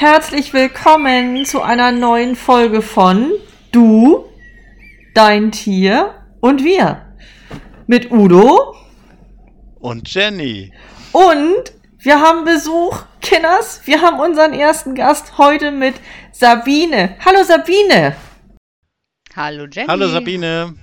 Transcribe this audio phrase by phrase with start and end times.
[0.00, 3.32] Herzlich willkommen zu einer neuen Folge von
[3.70, 4.24] Du,
[5.12, 7.14] dein Tier und wir.
[7.86, 8.74] Mit Udo
[9.78, 10.72] und Jenny.
[11.12, 13.82] Und wir haben Besuch, Kinners.
[13.84, 15.96] Wir haben unseren ersten Gast heute mit
[16.32, 17.18] Sabine.
[17.22, 18.16] Hallo Sabine.
[19.36, 19.86] Hallo Jenny.
[19.86, 20.76] Hallo Sabine.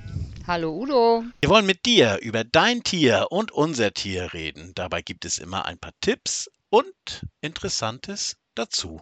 [0.45, 1.23] Hallo Udo.
[1.41, 4.73] Wir wollen mit dir über dein Tier und unser Tier reden.
[4.75, 9.01] Dabei gibt es immer ein paar Tipps und Interessantes dazu.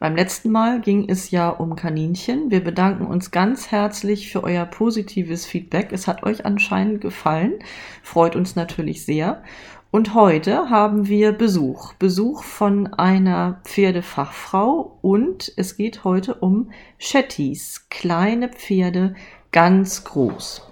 [0.00, 2.50] Beim letzten Mal ging es ja um Kaninchen.
[2.50, 5.92] Wir bedanken uns ganz herzlich für euer positives Feedback.
[5.92, 7.60] Es hat euch anscheinend gefallen.
[8.02, 9.44] Freut uns natürlich sehr.
[9.92, 11.94] Und heute haben wir Besuch.
[11.94, 19.14] Besuch von einer Pferdefachfrau und es geht heute um Shetties, kleine Pferde,
[19.52, 20.62] ganz groß.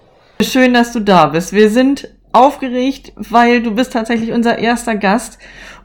[0.43, 1.53] Schön, dass du da bist.
[1.53, 5.39] Wir sind aufgeregt, weil du bist tatsächlich unser erster Gast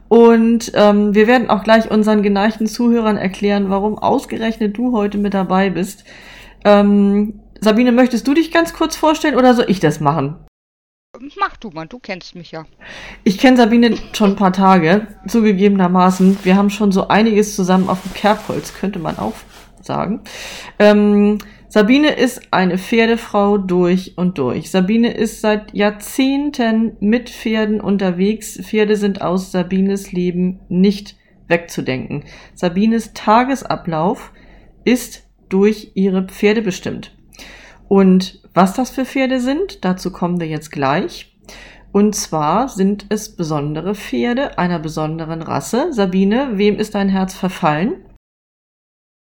[0.10, 5.34] und ähm, wir werden auch gleich unseren geneigten Zuhörern erklären, warum ausgerechnet du heute mit
[5.34, 6.04] dabei bist.
[6.66, 10.36] Ähm, Sabine, möchtest du dich ganz kurz vorstellen oder soll ich das machen?
[11.40, 12.66] Mach du mal, du kennst mich ja.
[13.24, 16.40] Ich kenne Sabine schon ein paar Tage, zugegebenermaßen.
[16.44, 19.34] Wir haben schon so einiges zusammen auf dem Kerbholz, könnte man auch
[19.82, 20.22] sagen.
[20.80, 21.40] Ähm,
[21.72, 24.72] Sabine ist eine Pferdefrau durch und durch.
[24.72, 28.60] Sabine ist seit Jahrzehnten mit Pferden unterwegs.
[28.60, 31.16] Pferde sind aus Sabines Leben nicht
[31.48, 32.24] wegzudenken.
[32.56, 34.34] Sabines Tagesablauf
[34.84, 37.16] ist durch ihre Pferde bestimmt.
[37.88, 41.38] Und was das für Pferde sind, dazu kommen wir jetzt gleich.
[41.92, 45.94] Und zwar sind es besondere Pferde einer besonderen Rasse.
[45.94, 48.06] Sabine, wem ist dein Herz verfallen?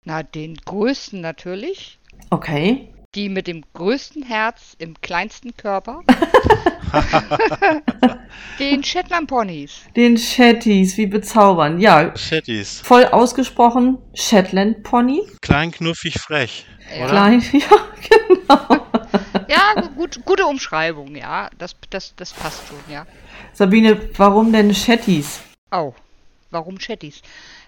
[0.03, 1.99] Na, den größten natürlich.
[2.33, 2.89] Okay.
[3.13, 6.01] Die mit dem größten Herz im kleinsten Körper.
[8.59, 9.81] Den Shetland Ponys.
[9.95, 11.79] Den Shetties, wie bezaubernd.
[11.79, 12.11] Ja.
[12.17, 12.79] Shetties.
[12.79, 15.21] Voll ausgesprochen Shetland Pony.
[15.43, 16.65] Klein, knuffig, frech.
[16.97, 17.05] Ja.
[17.07, 17.77] Klein, ja,
[18.09, 18.87] genau.
[19.47, 21.51] Ja, gut, gute Umschreibung, ja.
[21.59, 23.05] Das, das, das passt schon, ja.
[23.53, 25.43] Sabine, warum denn Shetties?
[25.71, 25.93] Oh,
[26.49, 27.21] warum Shetties?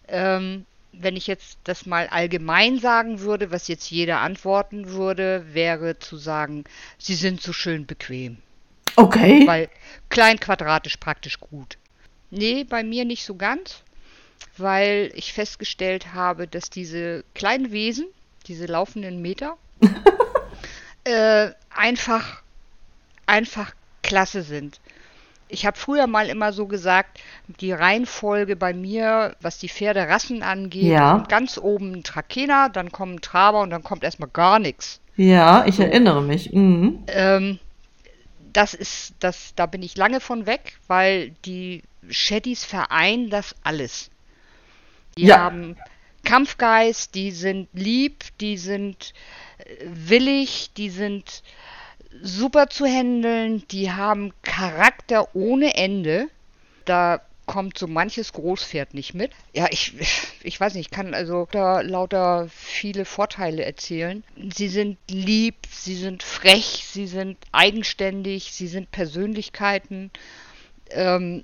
[0.08, 0.66] Ähm,
[1.00, 6.18] wenn ich jetzt das mal allgemein sagen würde, was jetzt jeder antworten würde, wäre zu
[6.18, 6.64] sagen,
[6.98, 8.38] sie sind so schön bequem.
[8.96, 9.46] Okay.
[9.46, 9.70] Weil
[10.10, 11.78] klein quadratisch praktisch gut.
[12.32, 13.84] Nee, bei mir nicht so ganz,
[14.58, 18.08] weil ich festgestellt habe, dass diese kleinen Wesen,
[18.48, 19.58] diese laufenden Meter,
[21.04, 22.42] äh, einfach,
[23.26, 24.80] einfach klasse sind
[25.48, 27.20] ich habe früher mal immer so gesagt,
[27.60, 31.24] die Reihenfolge bei mir, was die Pferderassen angeht, ja.
[31.30, 35.00] ganz oben ein Trakehner, dann kommen Traber und dann kommt erstmal gar nichts.
[35.18, 36.52] Ja, ich erinnere mich.
[36.52, 37.04] Mhm.
[37.08, 37.60] Ähm,
[38.54, 44.10] das ist, das, da bin ich lange von weg, weil die Shetties vereinen das alles.
[45.18, 45.40] Die ja.
[45.40, 45.78] haben
[46.24, 49.14] Kampfgeist, die sind lieb, die sind
[49.60, 51.44] äh, willig, die sind
[52.22, 56.28] super zu handeln, die haben Charakter ohne Ende.
[56.86, 59.32] Da kommt so manches Großpferd nicht mit.
[59.54, 59.94] Ja, ich,
[60.44, 64.24] ich weiß nicht, ich kann also da lauter viele Vorteile erzählen.
[64.54, 70.12] Sie sind lieb, sie sind frech, sie sind eigenständig, sie sind Persönlichkeiten.
[70.90, 71.44] Ähm,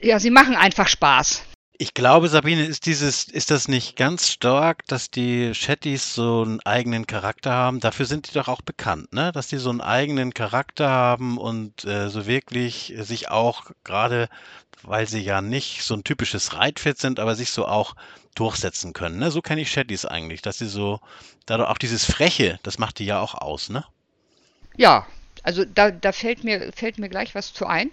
[0.00, 1.44] ja, sie machen einfach Spaß.
[1.76, 6.60] Ich glaube, Sabine, ist dieses, ist das nicht ganz stark, dass die Shetties so einen
[6.60, 7.80] eigenen Charakter haben?
[7.80, 9.32] Dafür sind die doch auch bekannt, ne?
[9.32, 14.28] Dass die so einen eigenen Charakter haben und äh, so wirklich sich auch gerade,
[14.82, 17.96] weil sie ja nicht so ein typisches Reitpferd sind, aber sich so auch
[18.36, 19.18] durchsetzen können.
[19.18, 19.32] Ne?
[19.32, 21.00] So kenne ich Shetties eigentlich, dass sie so,
[21.46, 23.84] dadurch auch dieses Freche, das macht die ja auch aus, ne?
[24.76, 25.06] Ja,
[25.42, 27.90] also da, da fällt mir fällt mir gleich was zu ein.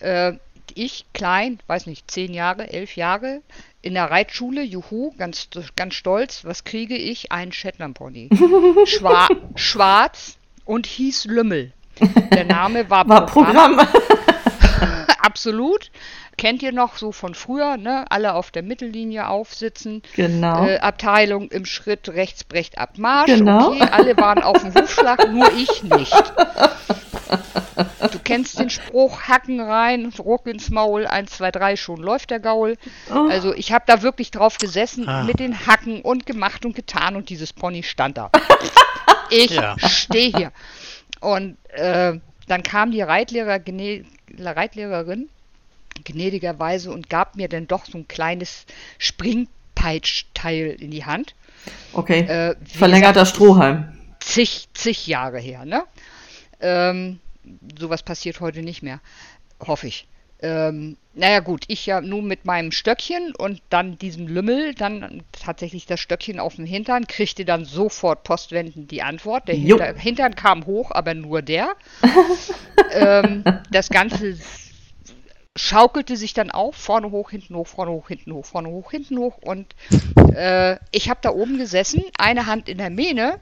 [0.00, 0.34] Äh,
[0.74, 3.42] ich klein, weiß nicht, zehn Jahre, elf Jahre,
[3.82, 7.32] in der Reitschule, juhu, ganz, ganz stolz, was kriege ich?
[7.32, 8.30] Ein Shetland Pony.
[8.86, 11.72] Schwa schwarz und hieß Lümmel.
[12.32, 13.76] Der Name war, war Programm.
[13.76, 14.20] Programm.
[15.34, 15.90] Absolut.
[16.36, 18.04] Kennt ihr noch so von früher, ne?
[18.08, 20.00] Alle auf der Mittellinie aufsitzen.
[20.14, 20.64] Genau.
[20.64, 23.32] Äh, Abteilung im Schritt rechts brecht ab Marsch.
[23.32, 23.72] Genau.
[23.72, 26.32] Okay, alle waren auf dem Hufschlag, nur ich nicht.
[28.12, 32.38] Du kennst den Spruch, Hacken rein, Ruck ins Maul, 1, 2, 3, schon läuft der
[32.38, 32.76] Gaul.
[33.12, 33.28] Oh.
[33.28, 35.24] Also ich habe da wirklich drauf gesessen ah.
[35.24, 38.30] mit den Hacken und gemacht und getan und dieses Pony stand da.
[39.30, 39.76] ich ja.
[39.80, 40.52] stehe hier.
[41.20, 43.58] Und äh, dann kam die Reitlehrer,
[44.38, 45.28] Reitlehrerin
[46.04, 48.66] gnädigerweise und gab mir dann doch so ein kleines
[48.98, 51.34] Springpeitschteil in die Hand.
[51.92, 52.20] Okay.
[52.20, 53.96] Äh, Verlängerter Strohhalm.
[54.20, 55.84] Zig, zig Jahre her, ne?
[56.60, 57.20] Ähm,
[57.78, 59.00] sowas passiert heute nicht mehr.
[59.60, 60.06] Hoffe ich.
[60.44, 65.86] Ähm, naja gut, ich ja nur mit meinem Stöckchen und dann diesem Lümmel, dann tatsächlich
[65.86, 69.48] das Stöckchen auf dem Hintern, kriegte dann sofort postwendend die Antwort.
[69.48, 71.74] Der Hinter Hintern kam hoch, aber nur der.
[72.92, 74.36] ähm, das Ganze
[75.56, 79.16] schaukelte sich dann auf, vorne hoch, hinten hoch, vorne hoch, hinten hoch, vorne hoch, hinten
[79.16, 79.38] hoch.
[79.38, 79.74] Und
[80.34, 83.38] äh, ich habe da oben gesessen, eine Hand in der Mähne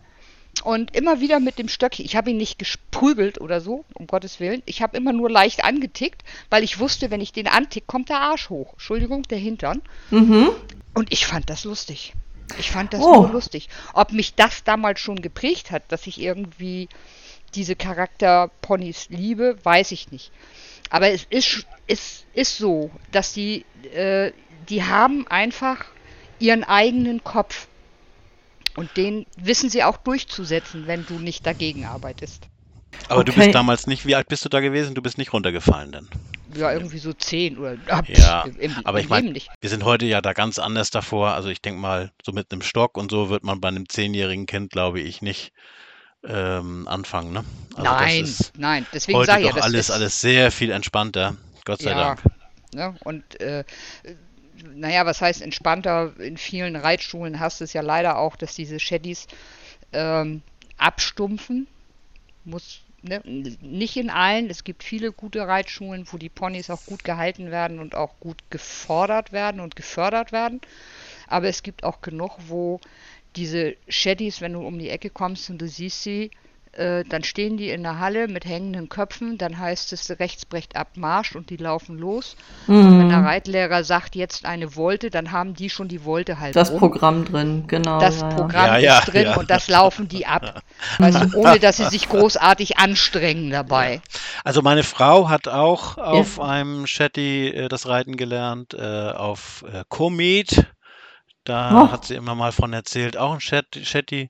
[0.62, 2.04] und immer wieder mit dem Stöckchen.
[2.04, 4.62] Ich habe ihn nicht gesprügelt oder so, um Gottes Willen.
[4.66, 8.20] Ich habe immer nur leicht angetickt, weil ich wusste, wenn ich den antick, kommt der
[8.20, 8.74] Arsch hoch.
[8.74, 9.82] Entschuldigung, der Hintern.
[10.10, 10.50] Mhm.
[10.94, 12.12] Und ich fand das lustig.
[12.58, 13.22] Ich fand das oh.
[13.22, 13.68] nur lustig.
[13.94, 16.88] Ob mich das damals schon geprägt hat, dass ich irgendwie
[17.54, 20.30] diese Charakterponys liebe, weiß ich nicht.
[20.90, 23.64] Aber es ist, es ist so, dass die,
[23.94, 24.32] äh,
[24.68, 25.86] die haben einfach
[26.38, 27.66] ihren eigenen Kopf.
[28.76, 32.48] Und den wissen sie auch durchzusetzen, wenn du nicht dagegen arbeitest.
[33.08, 33.32] Aber okay.
[33.32, 34.94] du bist damals nicht, wie alt bist du da gewesen?
[34.94, 36.08] Du bist nicht runtergefallen dann?
[36.54, 40.20] Ja, irgendwie so zehn oder ab, Ja, im, aber ich meine, wir sind heute ja
[40.20, 41.30] da ganz anders davor.
[41.32, 44.44] Also ich denke mal, so mit einem Stock und so wird man bei einem zehnjährigen
[44.44, 45.52] Kind, glaube ich, nicht
[46.24, 47.44] ähm, anfangen, ne?
[47.74, 51.36] Also nein, nein, deswegen heute sage ich ja, das alles, ist alles sehr viel entspannter,
[51.64, 52.22] Gott sei ja, Dank.
[52.74, 52.94] Ne?
[53.02, 53.64] Und äh,
[54.74, 56.12] naja, was heißt entspannter?
[56.18, 59.26] In vielen Reitschulen hast du es ja leider auch, dass diese Shaddys
[59.92, 60.42] ähm,
[60.76, 61.66] abstumpfen.
[62.44, 63.20] Muss, ne?
[63.24, 64.50] Nicht in allen.
[64.50, 68.42] Es gibt viele gute Reitschulen, wo die Ponys auch gut gehalten werden und auch gut
[68.50, 70.60] gefordert werden und gefördert werden.
[71.26, 72.80] Aber es gibt auch genug, wo
[73.36, 76.30] diese Shaddys, wenn du um die Ecke kommst und du siehst sie,
[76.72, 80.76] äh, dann stehen die in der Halle mit hängenden Köpfen, dann heißt es rechts brecht
[80.76, 82.36] ab Marsch und die laufen los.
[82.66, 82.86] Mhm.
[82.86, 86.56] Und wenn der Reitlehrer sagt jetzt eine Wolte, dann haben die schon die Wolte halt.
[86.56, 86.80] Das rum.
[86.80, 88.00] Programm drin, genau.
[88.00, 88.76] Das ja, Programm ja.
[88.76, 90.62] ist ja, drin und das laufen die ab.
[90.98, 94.00] Weißt du, ohne dass sie sich großartig anstrengen dabei.
[94.44, 99.84] Also meine Frau hat auch auf einem Shetty äh, das Reiten gelernt, äh, auf äh,
[99.88, 100.66] Komet
[101.44, 101.92] da oh.
[101.92, 104.28] hat sie immer mal von erzählt, auch ein Shetty.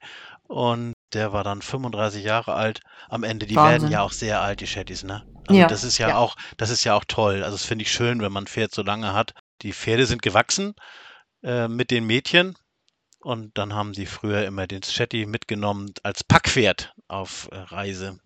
[0.49, 2.81] Und der war dann 35 Jahre alt.
[3.09, 3.83] Am Ende, die Wahnsinn.
[3.83, 5.25] werden ja auch sehr alt, die Shettys, ne?
[5.47, 5.67] Also ja.
[5.67, 7.43] das ist ja, ja, auch, das ist ja auch toll.
[7.43, 9.35] Also das finde ich schön, wenn man ein Pferd so lange hat.
[9.63, 10.75] Die Pferde sind gewachsen
[11.43, 12.57] äh, mit den Mädchen.
[13.21, 18.19] Und dann haben sie früher immer den Shetty mitgenommen als Packpferd auf äh, Reise.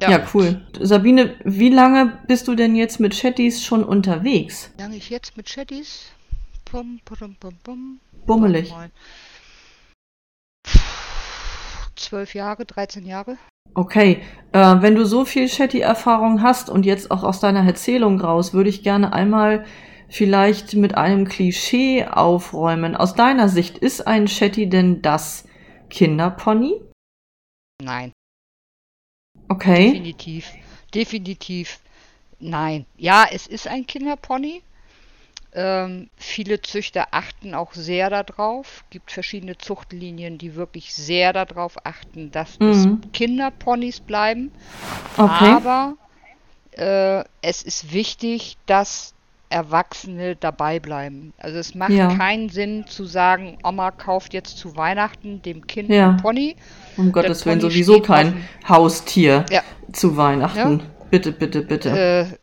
[0.00, 0.10] Ja.
[0.10, 0.28] ja.
[0.34, 0.66] cool.
[0.78, 4.72] Sabine, wie lange bist du denn jetzt mit Shettys schon unterwegs?
[4.76, 6.10] Wie lange ich jetzt mit Shettys?
[6.64, 8.00] Pum, pum, pum, pum.
[8.26, 8.72] Bummelig.
[12.00, 13.36] Zwölf Jahre, 13 Jahre.
[13.74, 18.52] Okay, äh, wenn du so viel Shetty-Erfahrung hast und jetzt auch aus deiner Erzählung raus,
[18.52, 19.64] würde ich gerne einmal
[20.08, 22.96] vielleicht mit einem Klischee aufräumen.
[22.96, 25.46] Aus deiner Sicht, ist ein Shetty denn das
[25.88, 26.80] Kinderpony?
[27.82, 28.12] Nein.
[29.48, 29.92] Okay.
[29.92, 30.52] Definitiv.
[30.94, 31.78] Definitiv.
[32.40, 32.86] Nein.
[32.96, 34.62] Ja, es ist ein Kinderpony.
[35.52, 38.84] Ähm, viele Züchter achten auch sehr darauf.
[38.84, 42.68] Es gibt verschiedene Zuchtlinien, die wirklich sehr darauf achten, dass mhm.
[42.68, 44.52] es Kinderponys bleiben.
[45.16, 45.50] Okay.
[45.50, 45.94] Aber
[46.72, 49.14] äh, es ist wichtig, dass
[49.48, 51.32] Erwachsene dabei bleiben.
[51.36, 52.14] Also es macht ja.
[52.14, 56.10] keinen Sinn zu sagen, Oma kauft jetzt zu Weihnachten dem Kind ja.
[56.10, 56.54] ein Pony.
[56.96, 59.62] Um Gottes Willen sowieso kein Haustier ja.
[59.92, 60.82] zu Weihnachten.
[61.10, 62.38] Bitte, bitte, bitte.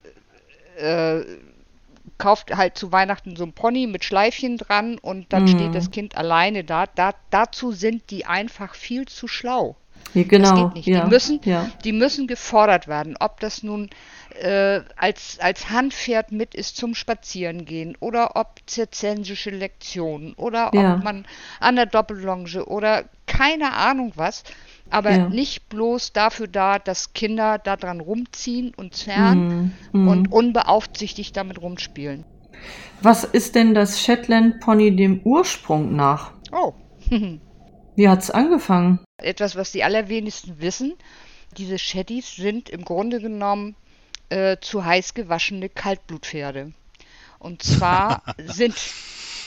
[0.78, 1.26] Äh, äh,
[2.18, 5.48] kauft halt zu Weihnachten so ein Pony mit Schleifchen dran und dann mhm.
[5.48, 6.86] steht das Kind alleine da.
[6.88, 7.14] da.
[7.30, 9.76] Dazu sind die einfach viel zu schlau.
[10.14, 10.50] Ja, genau.
[10.50, 10.88] Das geht nicht.
[10.88, 11.70] Ja, die, müssen, ja.
[11.84, 13.16] die müssen gefordert werden.
[13.20, 13.90] Ob das nun
[14.40, 20.96] äh, als, als Handpferd mit ist zum Spazierengehen oder ob zirzensische Lektionen oder ja.
[20.96, 21.26] ob man
[21.60, 24.44] an der Doppellonge oder keine Ahnung was
[24.90, 25.30] aber ja.
[25.30, 30.08] nicht bloß dafür da, dass Kinder daran rumziehen und zerren mm, mm.
[30.08, 32.26] und unbeaufsichtigt damit rumspielen.
[33.02, 36.32] Was ist denn das Shetland Pony dem Ursprung nach?
[36.52, 36.74] Oh.
[37.96, 39.00] Wie hat's angefangen?
[39.18, 40.94] Etwas, was die allerwenigsten wissen.
[41.58, 43.76] Diese Shettys sind im Grunde genommen
[44.30, 46.74] äh, zu heiß gewaschene Kaltblutpferde.
[47.40, 48.76] Und zwar sind,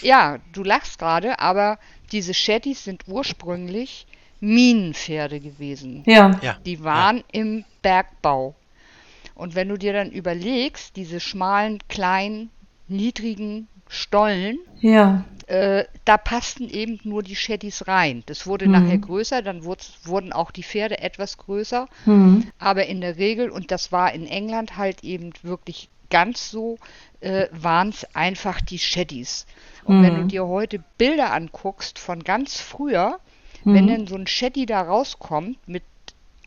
[0.02, 1.78] ja, du lachst gerade, aber
[2.12, 4.06] diese Shettys sind ursprünglich
[4.40, 6.02] Minenpferde gewesen.
[6.06, 6.38] Ja.
[6.42, 6.58] ja.
[6.64, 7.25] Die waren ja.
[7.32, 8.54] im Bergbau.
[9.34, 12.50] Und wenn du dir dann überlegst, diese schmalen, kleinen,
[12.88, 15.25] niedrigen Stollen, ja.
[15.49, 18.23] äh, da passten eben nur die Shaddys rein.
[18.26, 18.73] Das wurde mhm.
[18.73, 21.88] nachher größer, dann wurden auch die Pferde etwas größer.
[22.06, 22.47] Mhm.
[22.59, 26.78] Aber in der Regel, und das war in England halt eben wirklich ganz so,
[27.20, 29.47] äh, waren es einfach die Shaddys.
[29.85, 30.02] Und mhm.
[30.04, 33.18] wenn du dir heute Bilder anguckst von ganz früher,
[33.64, 33.75] Mhm.
[33.75, 35.82] Wenn dann so ein Shetty da rauskommt mit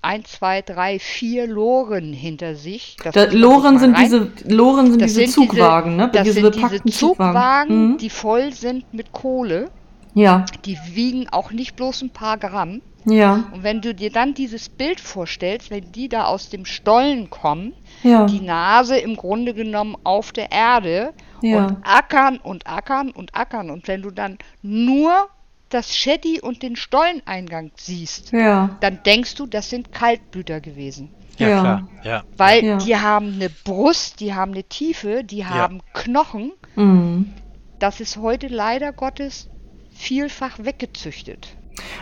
[0.04, 2.98] ein, zwei, drei, vier Loren hinter sich.
[3.12, 6.12] Da, Loren sind diese Loren sind das diese sind Zugwagen, diese, ne?
[6.12, 7.98] Das diese sind diese Zugwagen, mhm.
[7.98, 9.70] die voll sind mit Kohle.
[10.14, 10.46] Ja.
[10.66, 12.82] Die wiegen auch nicht bloß ein paar Gramm.
[13.06, 13.46] Ja.
[13.52, 17.74] Und wenn du dir dann dieses Bild vorstellst, wenn die da aus dem Stollen kommen,
[18.04, 18.26] ja.
[18.26, 21.66] die Nase im Grunde genommen auf der Erde ja.
[21.66, 23.70] und ackern und ackern und ackern.
[23.70, 25.28] Und wenn du dann nur
[25.74, 28.78] das Shetty und den Stolleneingang siehst, ja.
[28.80, 31.10] dann denkst du, das sind Kaltblüter gewesen.
[31.38, 31.60] Ja, ja.
[31.60, 31.88] klar.
[32.04, 32.24] Ja.
[32.38, 32.78] Weil ja.
[32.78, 36.52] die haben eine Brust, die haben eine Tiefe, die haben Knochen.
[36.76, 37.34] Mhm.
[37.80, 39.50] Das ist heute leider Gottes
[39.94, 41.48] vielfach weggezüchtet.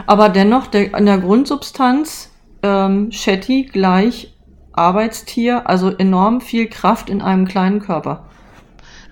[0.06, 2.30] Aber dennoch, der, in der Grundsubstanz
[2.62, 4.34] ähm, Shetty gleich
[4.74, 8.26] Arbeitstier, also enorm viel Kraft in einem kleinen Körper.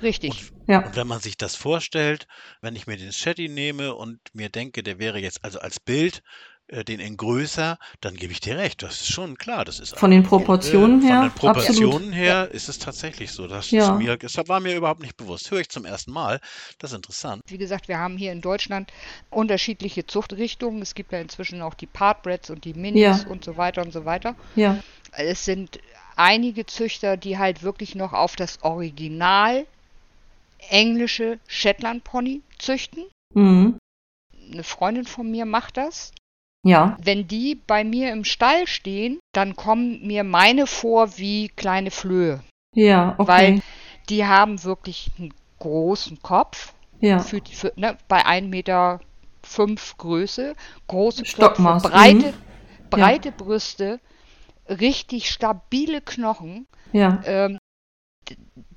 [0.02, 0.52] Richtig.
[0.52, 0.86] Und, ja.
[0.86, 2.28] und wenn man sich das vorstellt,
[2.62, 6.22] wenn ich mir den Shetty nehme und mir denke, der wäre jetzt also als Bild
[6.72, 8.84] äh, den in größer, dann gebe ich dir recht.
[8.84, 9.66] Das ist schon klar.
[9.66, 11.16] Das ist von den Proportionen äh, her.
[11.16, 12.16] Von den Proportionen absolut.
[12.16, 13.48] her ist es tatsächlich so.
[13.48, 13.94] Das, ja.
[13.94, 15.50] mir, das war mir überhaupt nicht bewusst.
[15.50, 16.40] Höre ich zum ersten Mal.
[16.78, 17.42] Das ist interessant.
[17.48, 18.94] Wie gesagt, wir haben hier in Deutschland
[19.32, 20.82] unterschiedliche Zuchtrichtungen.
[20.84, 23.30] Es gibt ja inzwischen auch die Partbreds und die Minis ja.
[23.30, 24.36] und so weiter und so weiter.
[24.56, 24.78] Ja.
[25.12, 25.80] Es sind
[26.16, 29.66] einige Züchter, die halt wirklich noch auf das Original
[30.70, 33.06] englische Shetland Pony züchten.
[33.34, 33.78] Mhm.
[34.52, 36.12] Eine Freundin von mir macht das.
[36.64, 36.98] Ja.
[37.02, 42.42] Wenn die bei mir im Stall stehen, dann kommen mir meine vor wie kleine Flöhe.
[42.76, 43.28] Ja, okay.
[43.28, 43.62] Weil
[44.10, 46.74] die haben wirklich einen großen Kopf.
[47.00, 47.20] Ja.
[47.20, 49.00] Für, für, ne, bei 1,5 Meter
[49.42, 50.56] fünf Größe.
[50.88, 51.84] Große Stockmaß.
[51.84, 52.90] Köpfe, breite, mhm.
[52.90, 53.36] breite ja.
[53.38, 54.00] Brüste,
[54.68, 56.68] richtig stabile Knochen.
[56.92, 57.22] Ja.
[57.26, 57.58] Ähm,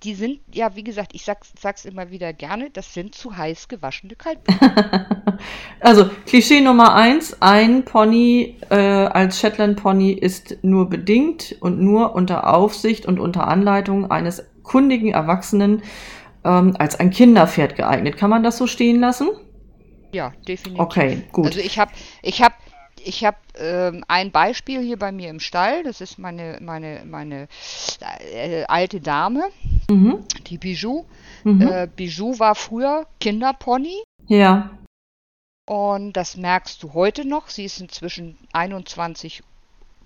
[0.03, 3.69] die sind, ja, wie gesagt, ich sag's, sag's immer wieder gerne, das sind zu heiß
[3.69, 5.07] gewaschene Kaltblüter.
[5.81, 12.15] also, Klischee Nummer eins, ein Pony äh, als Shetland Pony ist nur bedingt und nur
[12.15, 15.83] unter Aufsicht und unter Anleitung eines kundigen Erwachsenen
[16.45, 18.17] ähm, als ein Kinderpferd geeignet.
[18.17, 19.29] Kann man das so stehen lassen?
[20.13, 20.81] Ja, definitiv.
[20.81, 21.47] Okay, gut.
[21.47, 21.93] Also ich habe
[22.23, 22.53] ich hab
[23.05, 25.83] ich habe ähm, ein Beispiel hier bei mir im Stall.
[25.85, 27.49] Das ist meine, meine, meine
[28.33, 29.45] äh, alte Dame,
[29.91, 30.25] mhm.
[30.47, 31.05] die Bijou.
[31.45, 31.63] Mhm.
[31.63, 34.03] Äh, Bijou war früher Kinderpony.
[34.27, 34.71] Ja.
[35.67, 37.49] Und das merkst du heute noch.
[37.49, 39.43] Sie ist inzwischen 21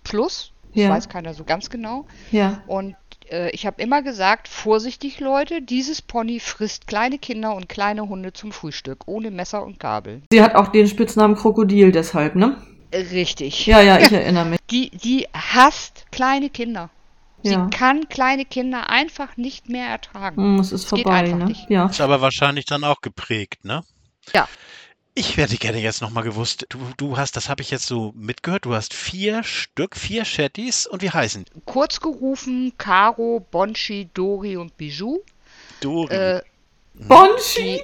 [0.04, 0.52] plus.
[0.74, 0.90] Das ja.
[0.90, 2.06] weiß keiner so ganz genau.
[2.30, 2.62] Ja.
[2.66, 2.96] Und
[3.30, 8.32] äh, ich habe immer gesagt, vorsichtig Leute, dieses Pony frisst kleine Kinder und kleine Hunde
[8.32, 10.22] zum Frühstück, ohne Messer und Gabel.
[10.30, 12.56] Sie hat auch den Spitznamen Krokodil deshalb, ne?
[12.92, 13.66] Richtig.
[13.66, 14.60] Ja, ja, ich erinnere mich.
[14.70, 16.90] Die, die hasst kleine Kinder.
[17.42, 17.68] Sie Ja.
[17.68, 20.36] kann kleine Kinder einfach nicht mehr ertragen.
[20.42, 21.44] Hm, es ist Es geht vorbei, einfach ne?
[21.46, 21.70] nicht.
[21.70, 21.86] Ja.
[21.86, 23.82] Ist aber wahrscheinlich dann auch geprägt, ne?
[24.34, 24.48] Ja.
[25.14, 28.66] Ich hätte gerne jetzt nochmal gewusst, du, du hast, das habe ich jetzt so mitgehört,
[28.66, 31.60] du hast vier Stück, vier Shetties und wie heißen die?
[31.64, 35.20] Kurz gerufen, Caro, Bonchi, Dori und Bijou.
[35.80, 36.14] Dori.
[36.14, 36.42] Äh,
[36.94, 37.80] Bonchi!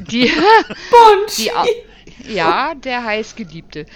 [0.00, 0.30] die,
[0.90, 1.50] Bonchi!
[1.64, 1.91] die,
[2.28, 3.86] ja, der heißgeliebte.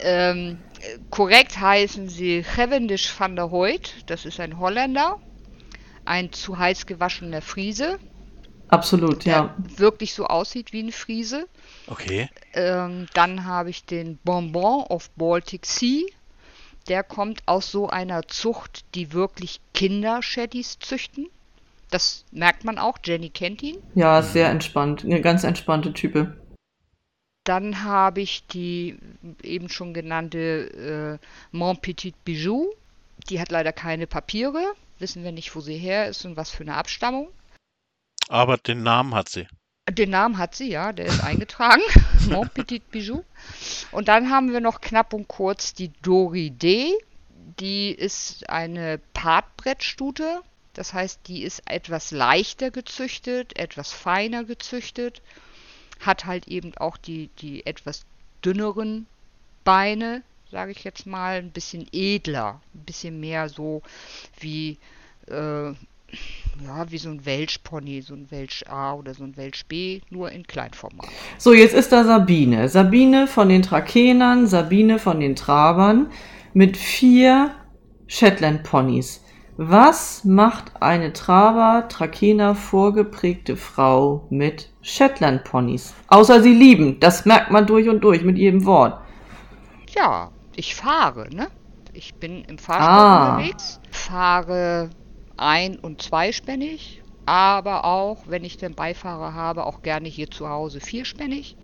[0.00, 3.94] Ähm, äh, korrekt heißen sie Cavendish van der Hoyt.
[4.06, 5.20] Das ist ein Holländer.
[6.04, 7.98] Ein zu heiß gewaschener Friese,
[8.68, 9.54] Absolut, der ja.
[9.76, 11.48] wirklich so aussieht wie ein Friese.
[11.86, 12.28] Okay.
[12.52, 16.02] Ähm, dann habe ich den Bonbon of Baltic Sea.
[16.88, 21.28] Der kommt aus so einer Zucht, die wirklich Kinder-Shetties züchten.
[21.90, 22.98] Das merkt man auch.
[23.04, 23.78] Jenny kennt ihn.
[23.94, 25.04] Ja, sehr entspannt.
[25.04, 26.36] Eine ganz entspannte Type.
[27.46, 28.98] Dann habe ich die
[29.40, 32.74] eben schon genannte äh, Mon Petit Bijou.
[33.30, 34.74] Die hat leider keine Papiere.
[34.98, 37.28] Wissen wir nicht, wo sie her ist und was für eine Abstammung.
[38.28, 39.46] Aber den Namen hat sie.
[39.88, 41.82] Den Namen hat sie, ja, der ist eingetragen.
[42.28, 43.22] Mon Petit Bijou.
[43.92, 46.94] Und dann haben wir noch knapp und kurz die Dori D.
[47.60, 50.42] Die ist eine Partbrettstute.
[50.74, 55.22] Das heißt, die ist etwas leichter gezüchtet, etwas feiner gezüchtet.
[56.00, 58.04] Hat halt eben auch die, die etwas
[58.44, 59.06] dünneren
[59.64, 62.60] Beine, sage ich jetzt mal, ein bisschen edler.
[62.74, 63.82] Ein bisschen mehr so
[64.40, 64.78] wie
[65.28, 65.72] äh,
[66.64, 70.30] ja, wie so ein Welschpony, so ein Welsch A oder so ein Welsch B, nur
[70.30, 71.08] in Kleinformat.
[71.38, 72.68] So, jetzt ist da Sabine.
[72.68, 76.10] Sabine von den Trakenern, Sabine von den Trabern
[76.54, 77.54] mit vier
[78.06, 79.22] Shetland Ponys.
[79.58, 85.94] Was macht eine Traber, Trakener vorgeprägte Frau mit Shetland Ponys?
[86.08, 87.00] Außer sie lieben.
[87.00, 89.00] Das merkt man durch und durch mit jedem Wort.
[89.96, 91.48] Ja, ich fahre, ne?
[91.94, 93.36] Ich bin im Fahrstuhl Ah.
[93.36, 94.90] unterwegs, fahre
[95.38, 100.80] ein- und zweispännig, aber auch, wenn ich den Beifahrer habe, auch gerne hier zu Hause
[100.80, 101.56] vierspännig.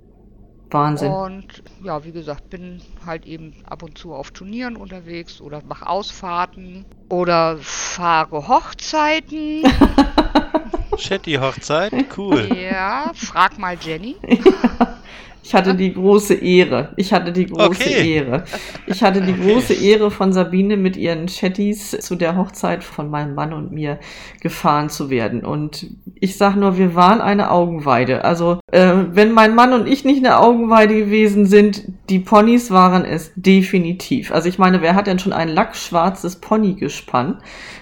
[0.73, 1.13] Wahnsinn.
[1.13, 5.87] Und ja, wie gesagt, bin halt eben ab und zu auf Turnieren unterwegs oder mache
[5.87, 9.63] Ausfahrten oder fahre Hochzeiten.
[10.97, 12.49] Shetty-Hochzeit, cool.
[12.55, 14.17] Ja, frag mal Jenny.
[15.45, 16.93] Ich hatte die große Ehre.
[16.97, 18.15] Ich hatte die große Okay.
[18.15, 18.45] Ehre.
[18.87, 19.53] Ich hatte die Okay.
[19.53, 23.99] große Ehre von Sabine mit ihren Chatties zu der Hochzeit von meinem Mann und mir
[24.41, 25.45] gefahren zu werden.
[25.45, 28.25] Und ich sag nur, wir waren eine Augenweide.
[28.25, 33.05] Also, äh, wenn mein Mann und ich nicht eine Augenweide gewesen sind, die Ponys waren
[33.05, 34.33] es definitiv.
[34.33, 37.39] Also ich meine, wer hat denn schon ein lackschwarzes Pony gespannt,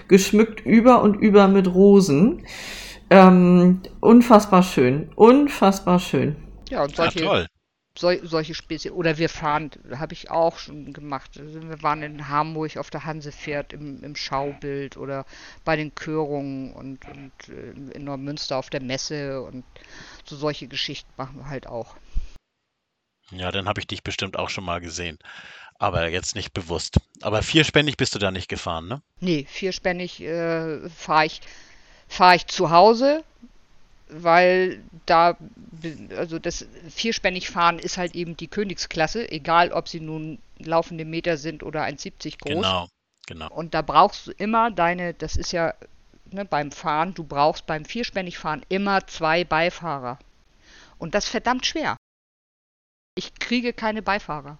[0.07, 2.41] geschmückt über und über mit Rosen?
[3.11, 5.09] Ähm, unfassbar schön.
[5.15, 6.37] Unfassbar schön.
[6.71, 7.47] Ja, und Ja, solche, toll.
[7.97, 8.95] sol solche Späße.
[8.95, 11.37] Oder wir fahren, habe ich auch schon gemacht.
[11.37, 15.25] Also wir waren in Hamburg auf der Hansefährt im, im Schaubild oder
[15.65, 19.65] bei den Körungen und, und äh, in Neumünster auf der Messe und
[20.25, 21.95] so solche Geschichten machen wir halt auch.
[23.31, 25.17] Ja, dann habe ich dich bestimmt auch schon mal gesehen.
[25.79, 26.99] Aber jetzt nicht bewusst.
[27.21, 29.01] Aber vierspännig bist du da nicht gefahren, ne?
[29.19, 31.41] Nee, vierspännig äh, fahre ich,
[32.07, 33.23] fahr ich zu Hause,
[34.11, 35.37] weil da,
[36.17, 41.37] also das vierspännig fahren ist halt eben die Königsklasse, egal ob sie nun laufende Meter
[41.37, 42.53] sind oder 1,70 groß.
[42.53, 42.87] Genau,
[43.27, 43.49] genau.
[43.49, 45.73] Und da brauchst du immer deine, das ist ja
[46.31, 50.19] ne, beim Fahren, du brauchst beim Vierspännigfahren immer zwei Beifahrer.
[50.97, 51.97] Und das ist verdammt schwer.
[53.15, 54.57] Ich kriege keine Beifahrer.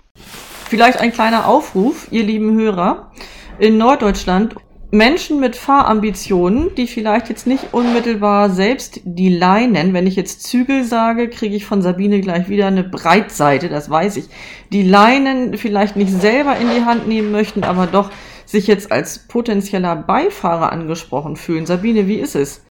[0.66, 3.12] Vielleicht ein kleiner Aufruf, ihr lieben Hörer.
[3.60, 4.56] In Norddeutschland
[4.92, 10.84] Menschen mit Fahrambitionen, die vielleicht jetzt nicht unmittelbar selbst die Leinen, wenn ich jetzt Zügel
[10.84, 14.26] sage, kriege ich von Sabine gleich wieder eine Breitseite, das weiß ich.
[14.74, 18.12] Die Leinen vielleicht nicht selber in die Hand nehmen möchten, aber doch
[18.46, 21.66] sich jetzt als potenzieller Beifahrer angesprochen fühlen.
[21.66, 22.66] Sabine, wie ist es?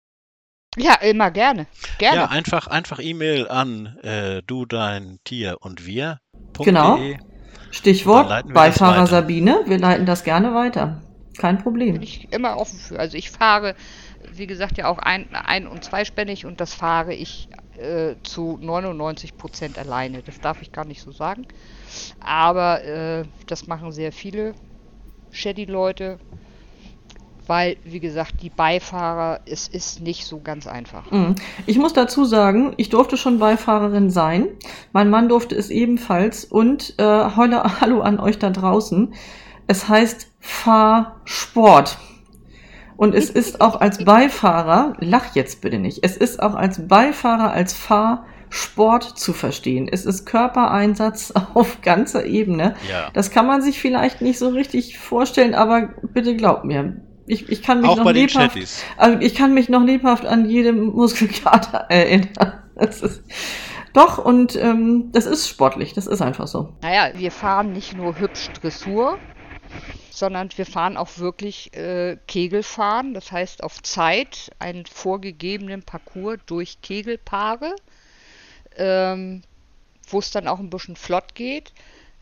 [0.77, 1.65] Ja, immer gerne.
[1.97, 2.17] Gerne.
[2.17, 6.19] Ja, einfach, einfach E-Mail an äh, du, dein Tier und wir.
[6.59, 6.97] Genau.
[6.97, 7.17] .de.
[7.71, 9.07] Stichwort Beifahrer.
[9.07, 9.61] Sabine.
[9.65, 11.01] Wir leiten das gerne weiter.
[11.41, 12.01] Kein bin Problem.
[12.01, 12.99] ich immer offen für.
[12.99, 13.75] Also ich fahre,
[14.31, 19.37] wie gesagt, ja auch ein, ein- und zweispännig und das fahre ich äh, zu 99
[19.37, 20.21] Prozent alleine.
[20.21, 21.47] Das darf ich gar nicht so sagen.
[22.19, 24.53] Aber äh, das machen sehr viele
[25.31, 26.19] Shady-Leute,
[27.47, 31.09] weil, wie gesagt, die Beifahrer, es ist nicht so ganz einfach.
[31.09, 31.35] Mhm.
[31.65, 34.47] Ich muss dazu sagen, ich durfte schon Beifahrerin sein.
[34.93, 36.45] Mein Mann durfte es ebenfalls.
[36.45, 39.15] Und äh, heule, hallo an euch da draußen.
[39.71, 41.97] Es heißt Fahrsport.
[42.97, 47.53] Und es ist auch als Beifahrer, lach jetzt bitte nicht, es ist auch als Beifahrer,
[47.53, 49.87] als Fahrsport zu verstehen.
[49.89, 52.75] Es ist Körpereinsatz auf ganzer Ebene.
[52.89, 53.11] Ja.
[53.13, 56.97] Das kann man sich vielleicht nicht so richtig vorstellen, aber bitte glaubt mir.
[57.25, 58.57] Ich, ich kann mich Auch noch bei den lebhaft
[58.97, 62.59] also ich kann mich noch lebhaft an jede Muskelkater erinnern.
[62.75, 63.23] Das ist,
[63.93, 66.73] doch, und ähm, das ist sportlich, das ist einfach so.
[66.81, 69.17] Naja, wir fahren nicht nur hübsch Dressur,
[70.09, 73.13] sondern wir fahren auch wirklich äh, Kegelfahren.
[73.13, 77.75] Das heißt auf Zeit einen vorgegebenen Parcours durch Kegelpaare,
[78.77, 79.41] ähm,
[80.07, 81.73] wo es dann auch ein bisschen flott geht.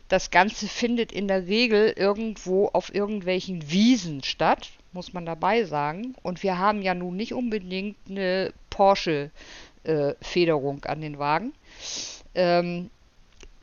[0.08, 6.14] Das Ganze findet in der Regel irgendwo auf irgendwelchen Wiesen statt, muss man dabei sagen.
[6.22, 11.52] Und wir haben ja nun nicht unbedingt eine Porsche-Federung an den Wagen.
[12.34, 12.90] Ähm,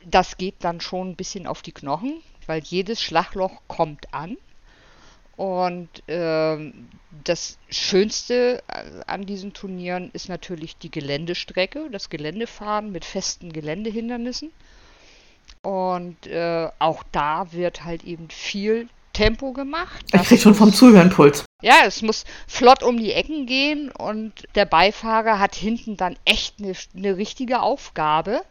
[0.06, 4.36] das geht dann schon ein bisschen auf die Knochen, weil jedes Schlagloch kommt an.
[5.36, 6.88] Und ähm,
[7.22, 14.50] das Schönste äh, an diesen Turnieren ist natürlich die Geländestrecke, das Geländefahren mit festen Geländehindernissen.
[15.62, 20.04] Und äh, auch da wird halt eben viel Tempo gemacht.
[20.06, 21.44] Ich Das krieg schon vom Zuhören Puls.
[21.62, 26.60] ja, es muss flott um die Ecken gehen und der Beifahrer hat hinten dann echt
[26.60, 28.42] eine, eine richtige Aufgabe,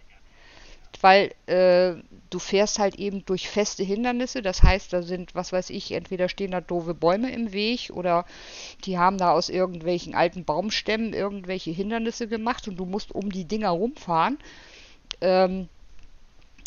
[1.02, 4.42] weil äh, du fährst halt eben durch feste Hindernisse.
[4.42, 8.26] Das heißt, da sind, was weiß ich, entweder stehen da doofe Bäume im Weg oder
[8.86, 13.46] die haben da aus irgendwelchen alten Baumstämmen irgendwelche Hindernisse gemacht und du musst um die
[13.46, 14.38] Dinger rumfahren.
[15.22, 15.70] Ähm,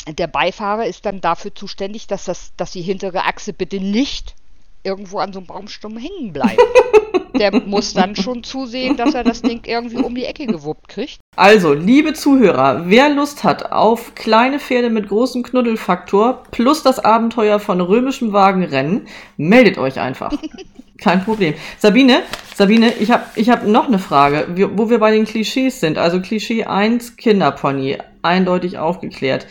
[0.06, 4.35] der Beifahrer ist dann dafür zuständig, dass, das, dass die hintere Achse bitte nicht
[4.83, 6.61] irgendwo an so einem Baumstumm hängen bleibt.
[7.38, 11.21] Der muss dann schon zusehen, dass er das Ding irgendwie um die Ecke gewuppt kriegt.
[11.37, 17.59] Also, liebe Zuhörer, wer Lust hat auf kleine Pferde mit großem Knuddelfaktor plus das Abenteuer
[17.59, 20.33] von römischem Wagenrennen, meldet euch einfach.
[20.99, 21.55] Kein Problem.
[21.79, 22.23] Sabine,
[22.55, 25.97] Sabine, ich habe ich hab noch eine Frage, wo wir bei den Klischees sind.
[25.97, 29.47] Also Klischee 1, Kinderpony, eindeutig aufgeklärt.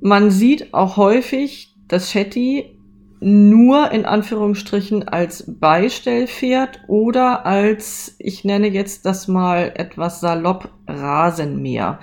[0.00, 2.79] Man sieht auch häufig das Shetty
[3.20, 11.98] nur in Anführungsstrichen als Beistellpferd oder als, ich nenne jetzt das mal etwas salopp, Rasenmäher.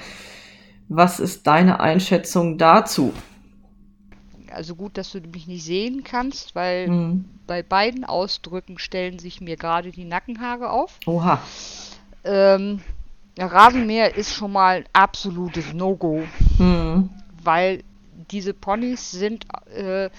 [0.89, 3.13] Was ist deine Einschätzung dazu?
[4.51, 7.25] Also gut, dass du mich nicht sehen kannst, weil Hm.
[7.45, 10.99] bei beiden Ausdrücken stellen sich mir gerade die Nackenhaare auf.
[11.05, 11.41] Oha.
[12.23, 12.79] Ähm,
[13.37, 16.23] Rasenmäher ist schon mal ein absolutes No-Go,
[16.57, 17.09] Hm.
[17.43, 17.83] weil
[18.31, 20.09] diese Ponys sind äh,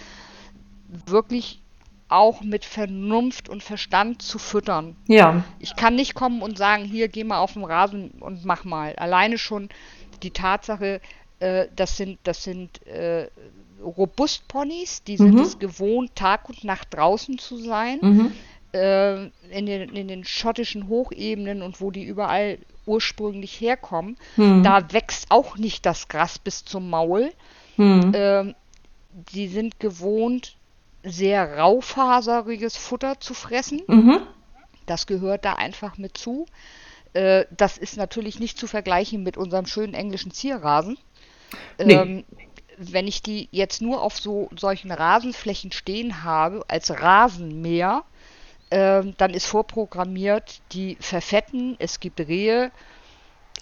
[1.06, 1.60] wirklich
[2.08, 4.96] auch mit Vernunft und Verstand zu füttern.
[5.08, 5.44] Ja.
[5.58, 8.94] Ich kann nicht kommen und sagen, hier geh mal auf den Rasen und mach mal.
[8.96, 9.68] Alleine schon
[10.22, 11.00] die Tatsache,
[11.40, 13.28] äh, das sind, das sind äh,
[13.82, 15.40] Robustponys, die sind Mhm.
[15.40, 17.98] es gewohnt, Tag und Nacht draußen zu sein.
[18.02, 18.32] Mhm.
[18.72, 24.62] äh, in, den, in den schottischen Hochebenen und wo die überall ursprünglich herkommen, Hm.
[24.62, 27.32] da wächst auch nicht das Gras bis zum Maul.
[27.76, 28.12] Hm.
[28.14, 28.54] Ähm,
[29.32, 30.57] die sind gewohnt,
[31.02, 33.82] sehr raufaseriges Futter zu fressen.
[33.86, 34.20] Mhm.
[34.86, 36.46] Das gehört da einfach mit zu.
[37.12, 40.98] Äh, das ist natürlich nicht zu vergleichen mit unserem schönen englischen Zierrasen.
[41.78, 41.92] Nee.
[41.94, 42.24] Ähm,
[42.76, 48.04] wenn ich die jetzt nur auf so solchen Rasenflächen stehen habe, als Rasenmäher,
[48.70, 52.70] ähm, dann ist vorprogrammiert, die verfetten, es gibt Rehe,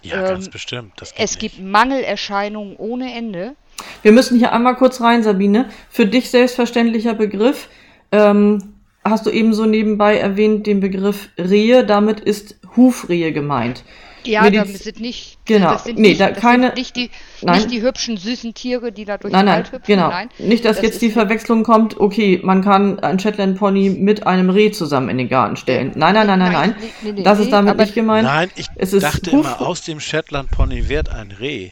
[0.03, 1.01] Ja, Ähm, ganz bestimmt.
[1.01, 1.39] Es nicht.
[1.39, 3.55] gibt Mangelerscheinungen ohne Ende.
[4.01, 5.65] Wir müssen hier einmal kurz rein, Sabine.
[5.89, 7.69] Für dich selbstverständlicher Begriff.
[8.11, 11.85] Ähm, hast du eben so nebenbei erwähnt den Begriff Rehe.
[11.85, 13.83] Damit ist Hufrehe gemeint.
[14.23, 15.71] Ja, Mediz- damit sind nicht, Genau.
[15.71, 17.09] das sind Nee, nicht, da das keine- sind nicht, die,
[17.43, 17.55] Nein.
[17.59, 19.83] nicht die hübschen, süßen Tiere, die da durch Nein, den nein, Wald hüpfen.
[19.85, 20.09] genau.
[20.09, 24.27] Nein, Nicht, dass das jetzt die Verwechslung kommt, okay, man kann ein Shetland Pony mit
[24.27, 25.93] einem Reh zusammen in den Garten stellen.
[25.95, 26.75] Nein, nein, nein, nein, nein.
[26.79, 28.25] nee, nee, nee, Das ist damit nicht gemeint.
[28.27, 31.69] Nein, ich Es ist dachte Huf- immer, aus dem Shetland Pony wird ein Reh.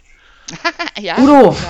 [0.99, 1.55] Ja, Udo.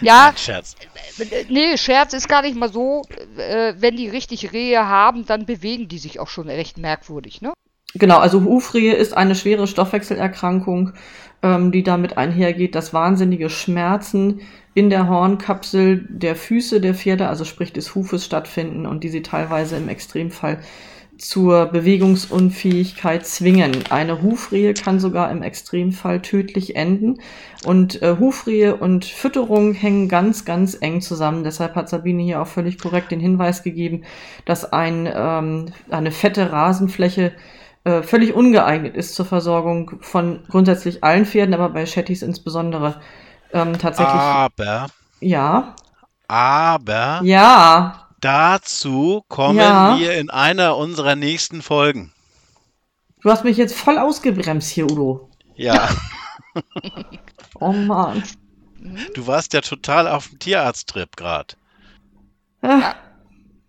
[0.00, 0.74] Ja, ja Scherz.
[1.18, 3.02] äh, nee, Scherz ist gar nicht mal so.
[3.36, 7.52] Äh, wenn die richtig Rehe haben, dann bewegen die sich auch schon recht merkwürdig, ne?
[7.94, 10.94] Genau, also Hufrehe ist eine schwere Stoffwechselerkrankung,
[11.42, 14.40] ähm, die damit einhergeht, dass wahnsinnige Schmerzen
[14.74, 19.22] in der Hornkapsel der Füße der Pferde, also sprich des Hufes, stattfinden und die sie
[19.22, 20.58] teilweise im Extremfall
[21.18, 23.84] zur Bewegungsunfähigkeit zwingen.
[23.90, 27.20] Eine Hufrehe kann sogar im Extremfall tödlich enden.
[27.64, 31.44] Und äh, Hufrehe und Fütterung hängen ganz, ganz eng zusammen.
[31.44, 34.04] Deshalb hat Sabine hier auch völlig korrekt den Hinweis gegeben,
[34.44, 37.32] dass ein, ähm, eine fette Rasenfläche
[37.84, 43.00] äh, völlig ungeeignet ist zur Versorgung von grundsätzlich allen Pferden, aber bei Shetties insbesondere
[43.52, 44.14] ähm, tatsächlich.
[44.14, 44.86] Aber,
[45.20, 45.74] Ja,
[46.26, 49.96] aber, ja, dazu kommen Ja.
[49.98, 52.12] wir in einer unserer nächsten Folgen.
[53.22, 55.30] du hast mich jetzt voll ausgebremst hier, Udo.
[55.54, 55.88] Ja,
[57.60, 58.22] Oh Mann.
[59.14, 61.54] du warst ja total auf dem Tierarzttrip gerade.
[62.62, 62.94] Ah,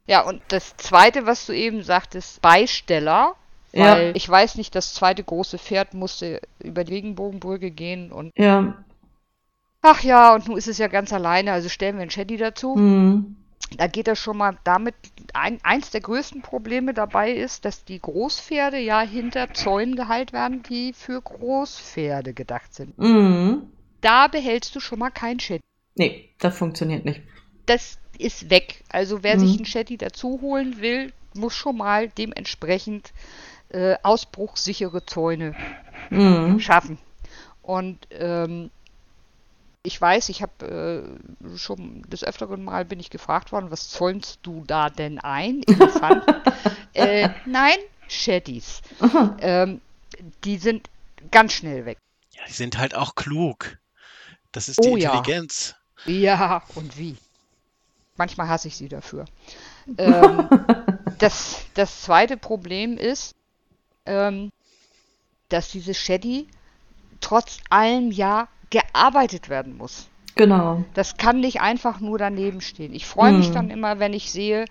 [0.07, 3.33] Ja, und das zweite, was du eben sagtest, Beisteller.
[3.73, 3.91] Ja.
[3.91, 8.73] Weil ich weiß nicht, das zweite große Pferd musste über die Regenbogenbrücke gehen und ja,
[9.81, 12.75] ach ja, und nun ist es ja ganz alleine, also stellen wir einen Shetty dazu.
[12.75, 13.35] hm,
[13.77, 14.95] Da geht das schon mal damit,
[15.33, 20.63] ein, eins der größten Probleme dabei ist, dass die Großpferde ja hinter Zäunen gehalten werden,
[20.63, 22.95] die für Großpferde gedacht sind.
[22.97, 23.71] hm.
[24.01, 25.63] Da behältst du schon mal kein Shetty.
[25.95, 27.21] Nee, das funktioniert nicht.
[27.65, 28.83] Das ist weg.
[28.89, 29.39] Also wer Mhm.
[29.39, 33.11] sich einen Shetty dazu holen will, muss schon mal dementsprechend
[33.69, 35.55] äh, ausbruchssichere Zäune
[36.09, 36.97] Hm, schaffen.
[37.61, 38.71] Und ähm,
[39.85, 44.39] ich weiß, ich habe äh, schon des Öfteren mal bin ich gefragt worden, was zäumst
[44.43, 45.61] du da denn ein?
[45.67, 46.33] Elefanten?
[46.93, 47.77] äh, nein,
[48.99, 49.37] aha.
[49.39, 49.81] Ähm,
[50.43, 50.89] die sind
[51.31, 51.97] ganz schnell weg.
[52.31, 53.77] Ja, die sind halt auch klug.
[54.51, 55.17] Das ist Oh die ja.
[55.17, 55.75] Intelligenz.
[56.05, 57.17] Ja, und wie?
[58.17, 59.25] Manchmal hasse ich sie dafür.
[59.97, 60.49] Ähm,
[61.19, 63.35] das, das zweite Problem ist,
[64.05, 64.51] ähm,
[65.49, 66.47] dass dieses Shetty
[67.21, 70.07] trotz allem ja gearbeitet werden muss.
[70.35, 70.83] Genau.
[70.93, 72.93] Das kann nicht einfach nur daneben stehen.
[72.93, 73.53] Ich freue mich Hm.
[73.53, 74.65] dann immer, wenn ich sehe,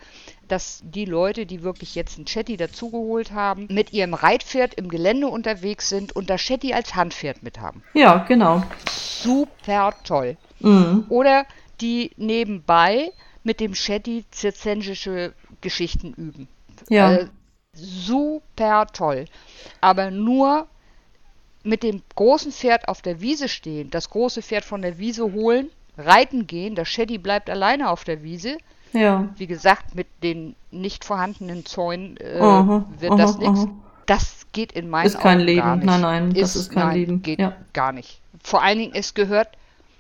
[0.47, 5.27] dass die Leute, die wirklich jetzt ein Shetty dazugeholt haben, mit ihrem Reitpferd im Gelände
[5.29, 7.83] unterwegs sind und das Shetty als Handpferd mit haben.
[7.95, 8.63] Ja, genau.
[8.87, 10.37] Super toll.
[10.61, 11.47] Hm, Oder
[11.81, 13.11] die nebenbei
[13.43, 16.47] mit dem Shetty zirzensische Geschichten üben.
[16.91, 17.27] ja, Äh,
[17.73, 19.25] super toll.
[19.81, 20.69] Aber nur
[21.65, 25.71] mit dem großen Pferd auf der Wiese stehen, das große Pferd von der Wiese holen,
[25.99, 28.59] reiten gehen, das Shetty bleibt alleine auf der Wiese.
[28.93, 29.29] ja.
[29.37, 33.61] Wie gesagt, mit den nicht vorhandenen Zäunen äh, Aha, wird das aha, nichts.
[33.65, 33.71] aha.
[34.07, 35.61] Das geht in meinen Ist kein Augen Leben.
[35.63, 35.87] gar nicht.
[35.87, 37.23] Nein, nein, das ist kein nein, Leben.
[37.23, 37.57] Geht Ja.
[37.73, 38.21] gar nicht.
[38.43, 39.49] Vor allen Dingen, es gehört,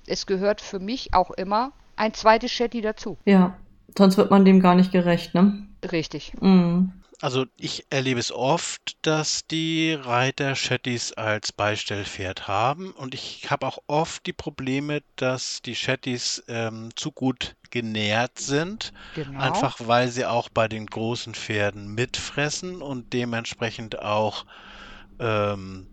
[0.06, 3.16] es gehört für mich auch immer ein zweites Shetty dazu.
[3.24, 3.54] Ja.
[3.96, 5.66] Sonst wird man dem gar nicht gerecht, ne?
[5.90, 6.32] Richtig.
[6.40, 6.92] Hm.
[7.24, 13.66] Also ich erlebe es oft, dass die Reiter Shetties als Beistellpferd haben und ich habe
[13.66, 19.40] auch oft die Probleme, dass die Shetties ähm, zu gut genährt sind, Genau.
[19.40, 24.44] einfach weil sie auch bei den großen Pferden mitfressen und dementsprechend auch
[25.18, 25.88] ähm,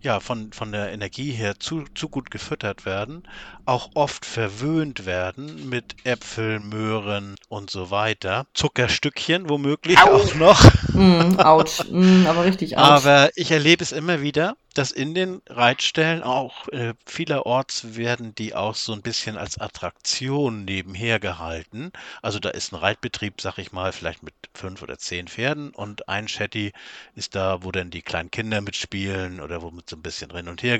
[0.00, 3.22] ja, von, von der Energie her zu, zu gut gefüttert werden,
[3.64, 8.46] auch oft verwöhnt werden mit Äpfeln, Möhren und so weiter.
[8.54, 10.16] Zuckerstückchen womöglich Au.
[10.16, 10.62] auch noch.
[10.92, 11.84] Mm, ouch.
[11.90, 12.82] Mm, aber richtig ouch.
[12.82, 18.54] Aber ich erlebe es immer wieder, dass in den Reitstellen auch äh, vielerorts werden die
[18.54, 21.92] auch so ein bisschen als Attraktion nebenher gehalten.
[22.22, 26.08] Also da ist ein Reitbetrieb, sag ich mal, vielleicht mit fünf oder zehn Pferden und
[26.08, 26.72] ein Shetty
[27.14, 30.62] ist da, wo dann die kleinen Kinder mitspielen oder womit so ein bisschen hin und
[30.62, 30.78] her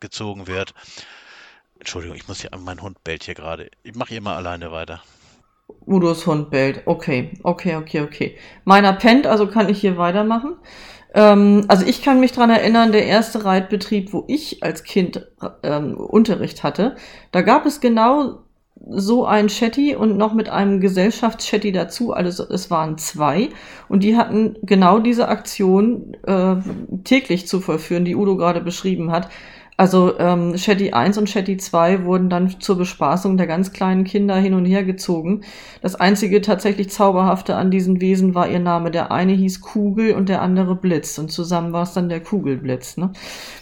[0.00, 0.74] gezogen wird.
[1.78, 3.70] Entschuldigung, ich muss hier, mein Hund bellt hier gerade.
[3.82, 5.02] Ich mache hier mal alleine weiter.
[5.86, 6.82] Udos Hund bellt.
[6.86, 8.36] Okay, okay, okay, okay.
[8.64, 10.56] Meiner pennt, also kann ich hier weitermachen.
[11.14, 15.26] Ähm, also ich kann mich dran erinnern, der erste Reitbetrieb, wo ich als Kind
[15.62, 16.96] ähm, Unterricht hatte,
[17.32, 18.40] da gab es genau
[18.90, 22.12] so ein Shetty und noch mit einem Gesellschaftsshetty dazu.
[22.12, 23.48] Also es waren zwei
[23.88, 26.56] und die hatten genau diese Aktion äh,
[27.04, 29.28] täglich zu vollführen, die Udo gerade beschrieben hat.
[29.78, 34.34] Also ähm, Shetty 1 und Shetty 2 wurden dann zur Bespaßung der ganz kleinen Kinder
[34.34, 35.42] hin und her gezogen.
[35.82, 38.90] Das einzige tatsächlich Zauberhafte an diesen Wesen war ihr Name.
[38.90, 41.16] Der eine hieß Kugel und der andere Blitz.
[41.18, 42.96] Und zusammen war es dann der Kugelblitz.
[42.96, 43.12] Ne?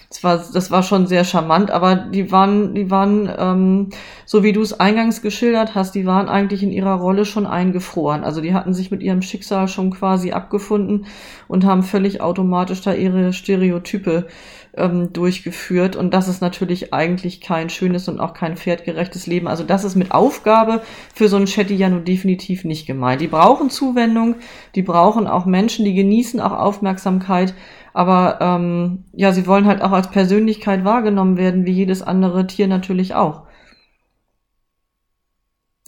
[0.08, 3.90] Das war, das war schon sehr charmant, aber die waren, die waren, ähm,
[4.24, 8.24] so wie du es eingangs geschildert hast, die waren eigentlich in ihrer Rolle schon eingefroren.
[8.24, 11.04] Also die hatten sich mit ihrem Schicksal schon quasi abgefunden
[11.48, 14.28] und haben völlig automatisch da ihre Stereotype
[14.76, 15.96] ähm, durchgeführt.
[15.96, 19.48] Und das ist natürlich eigentlich kein schönes und auch kein pferdgerechtes Leben.
[19.48, 20.82] Also das ist mit Aufgabe
[21.14, 23.20] für so ein Shetty ja nun definitiv nicht gemeint.
[23.20, 24.36] Die brauchen Zuwendung,
[24.74, 27.54] die brauchen auch Menschen, die genießen auch Aufmerksamkeit.
[27.92, 32.68] Aber ähm, ja, sie wollen halt auch als Persönlichkeit wahrgenommen werden, wie jedes andere Tier
[32.68, 33.46] natürlich auch.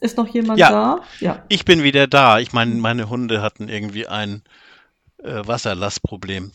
[0.01, 0.71] Ist noch jemand Ja.
[0.71, 1.01] da?
[1.21, 1.43] Ja.
[1.49, 2.39] Ich bin wieder da.
[2.39, 4.43] Ich meine, meine Hunde hatten irgendwie ein
[5.23, 6.53] äh, Wasserlastproblem.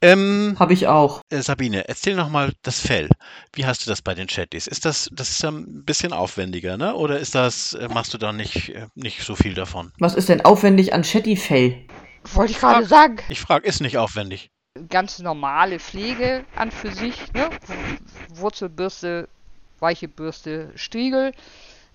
[0.00, 1.20] Ähm, Habe ich auch.
[1.30, 3.08] äh, Sabine, erzähl noch mal das Fell.
[3.52, 4.66] Wie hast du das bei den Chatties?
[4.66, 6.94] Ist das, das ist ein bisschen aufwendiger, ne?
[6.94, 9.92] Oder ist das, äh, machst du da nicht, äh, nicht so viel davon?
[9.98, 11.84] Was ist denn aufwendig an Shetty-Fell?
[12.32, 13.18] Wollte ich gerade sagen.
[13.28, 14.50] Ich frage, ist nicht aufwendig.
[14.88, 17.50] Ganz normale Pflege an für sich, ne?
[18.34, 19.28] Wurzelbürste,
[19.78, 21.32] weiche Bürste, Striegel.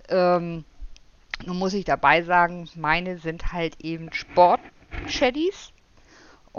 [0.07, 0.63] Ähm,
[1.45, 5.71] nun muss ich dabei sagen, meine sind halt eben Sport-Shaddies.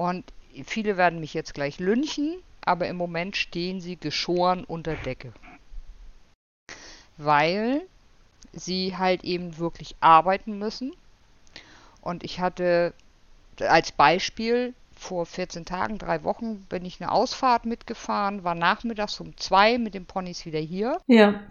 [0.00, 0.32] Und
[0.64, 5.34] viele werden mich jetzt gleich lynchen, aber im Moment stehen sie geschoren unter Decke.
[7.18, 7.82] Weil
[8.52, 10.92] sie halt eben wirklich arbeiten müssen.
[12.02, 12.94] Und ich hatte
[13.60, 19.36] als Beispiel vor 14 Tagen, drei Wochen, bin ich eine Ausfahrt mitgefahren, war nachmittags um
[19.36, 21.00] zwei mit den Ponys wieder hier.
[21.06, 21.42] Ja,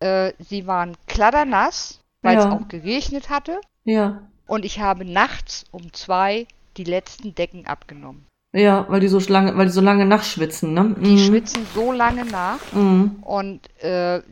[0.00, 2.50] Äh, sie waren kladdernass, weil es Ja.
[2.50, 3.60] auch geregnet hatte.
[3.84, 8.26] ja, Und ich habe nachts um zwei die letzten Decken abgenommen.
[8.52, 10.96] ja, weil die so lange, weil die so lange nachschwitzen, ne?
[10.98, 11.18] Die Mhm.
[11.18, 12.58] schwitzen so lange nach.
[12.72, 13.18] Mhm.
[13.22, 14.22] Und äh,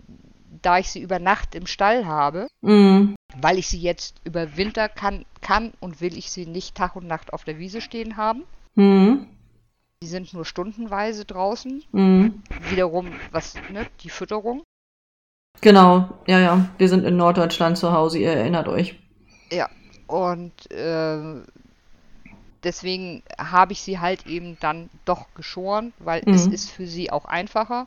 [0.61, 3.15] da ich sie über Nacht im Stall habe, Mhm.
[3.41, 7.07] weil ich sie jetzt über Winter kann, kann und will ich sie nicht Tag und
[7.07, 8.43] Nacht auf der Wiese stehen haben.
[8.75, 9.27] Mhm.
[10.03, 11.85] Die sind nur stundenweise draußen.
[11.93, 12.43] Mhm.
[12.71, 14.63] Wiederum, was, ne, die Fütterung.
[15.61, 16.69] Genau, ja, ja.
[16.79, 18.97] Wir sind in Norddeutschland zu Hause, ihr erinnert euch.
[19.53, 19.69] Ja,
[20.07, 21.41] und äh,
[22.69, 26.53] deswegen habe ich sie halt eben dann doch geschoren, weil es Mhm.
[26.53, 27.87] ist für sie auch einfacher.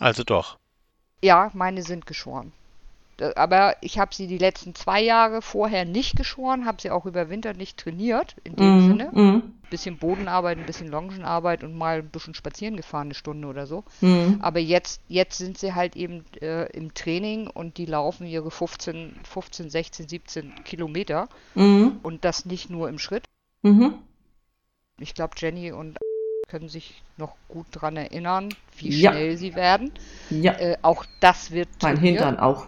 [0.00, 0.56] Also doch.
[1.22, 2.52] Ja, meine sind geschoren.
[3.36, 7.28] Aber ich habe sie die letzten zwei Jahre vorher nicht geschoren, habe sie auch über
[7.28, 8.86] Winter nicht trainiert, in dem Mhm.
[8.88, 9.10] Sinne.
[9.12, 9.42] Mhm.
[9.70, 13.84] Bisschen Bodenarbeit, ein bisschen Longenarbeit und mal ein bisschen spazieren gefahren, eine Stunde oder so.
[14.00, 14.38] Mhm.
[14.42, 19.14] Aber jetzt, jetzt sind sie halt eben äh, im Training und die laufen ihre 15,
[19.24, 22.00] 15, 16, 17 Kilometer Mhm.
[22.02, 23.24] und das nicht nur im Schritt.
[23.62, 23.94] Mhm.
[25.02, 25.98] Ich glaube, Jenny und
[26.48, 29.12] können sich noch gut dran erinnern, wie Ja.
[29.12, 29.90] schnell sie werden.
[30.30, 32.20] Ja, Äh, auch das wird mein trainiert.
[32.20, 32.66] Hintern auch.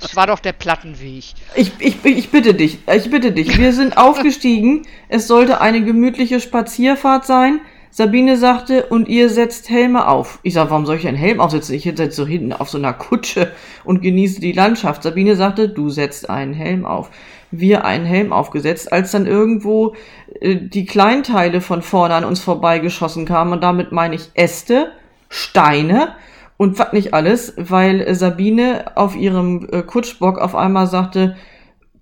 [0.00, 1.24] Es war doch der Plattenweg.
[1.54, 3.56] Ich, ich, ich bitte dich, ich bitte dich.
[3.58, 4.82] Wir sind aufgestiegen.
[5.08, 7.60] Es sollte eine gemütliche Spazierfahrt sein.
[7.92, 10.38] Sabine sagte, und ihr setzt Helme auf.
[10.44, 11.74] Ich sag, warum soll ich einen Helm aufsetzen?
[11.74, 13.52] Ich sitze so hinten auf so einer Kutsche
[13.82, 15.02] und genieße die Landschaft.
[15.02, 17.10] Sabine sagte, du setzt einen Helm auf.
[17.50, 19.94] Wir einen Helm aufgesetzt, als dann irgendwo
[20.40, 23.52] äh, die Kleinteile von vorne an uns vorbeigeschossen kamen.
[23.52, 24.92] Und damit meine ich Äste,
[25.28, 26.14] Steine
[26.56, 31.36] und was nicht alles, weil äh, Sabine auf ihrem äh, Kutschbock auf einmal sagte,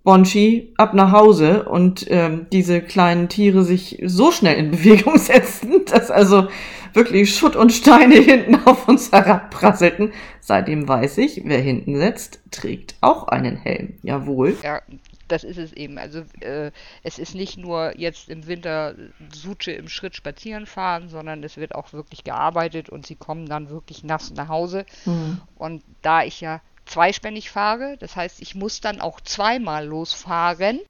[0.05, 5.85] Bonchi ab nach Hause und ähm, diese kleinen Tiere sich so schnell in Bewegung setzten,
[5.85, 6.49] dass also
[6.95, 10.13] wirklich Schutt und Steine hinten auf uns herabprasselten.
[10.41, 13.95] Seitdem weiß ich, wer hinten setzt, trägt auch einen Helm.
[14.03, 14.57] Jawohl.
[14.63, 14.81] Ja,
[15.29, 15.99] das ist es eben.
[15.99, 16.71] Also äh,
[17.03, 18.95] es ist nicht nur jetzt im Winter
[19.33, 23.71] Suche im Schritt spazieren fahren, sondern es wird auch wirklich gearbeitet und sie kommen dann
[23.71, 24.85] wirklich nass nach Hause.
[25.05, 25.41] Mhm.
[25.57, 27.97] Und da ich ja zweispännig fahre.
[27.99, 30.81] Das heißt, ich muss dann auch zweimal losfahren.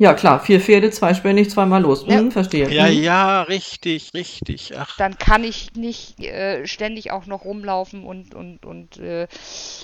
[0.00, 2.04] Ja, klar, vier Pferde, zweispännig, zweimal los.
[2.06, 2.18] Ja.
[2.18, 2.70] Hm, verstehe.
[2.70, 3.02] Ja, hm.
[3.02, 4.72] ja, richtig, richtig.
[4.78, 4.96] Ach.
[4.96, 9.26] Dann kann ich nicht äh, ständig auch noch rumlaufen und, und, und äh,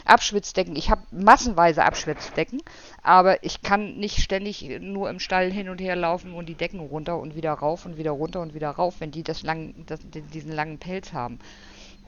[0.05, 0.77] Abschwitzdecken.
[0.77, 2.63] Ich habe massenweise Abschwitzdecken,
[3.03, 6.79] aber ich kann nicht ständig nur im Stall hin und her laufen und die Decken
[6.79, 9.99] runter und wieder rauf und wieder runter und wieder rauf, wenn die das lang, das,
[10.33, 11.41] diesen langen Pelz haben.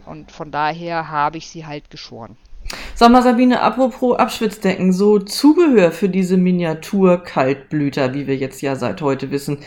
[0.05, 2.37] Und von daher habe ich sie halt geschoren.
[2.95, 9.03] Sag mal, Sabine, apropos Abschwitzdecken, so Zubehör für diese Miniatur-Kaltblüter, wie wir jetzt ja seit
[9.03, 9.59] heute wissen,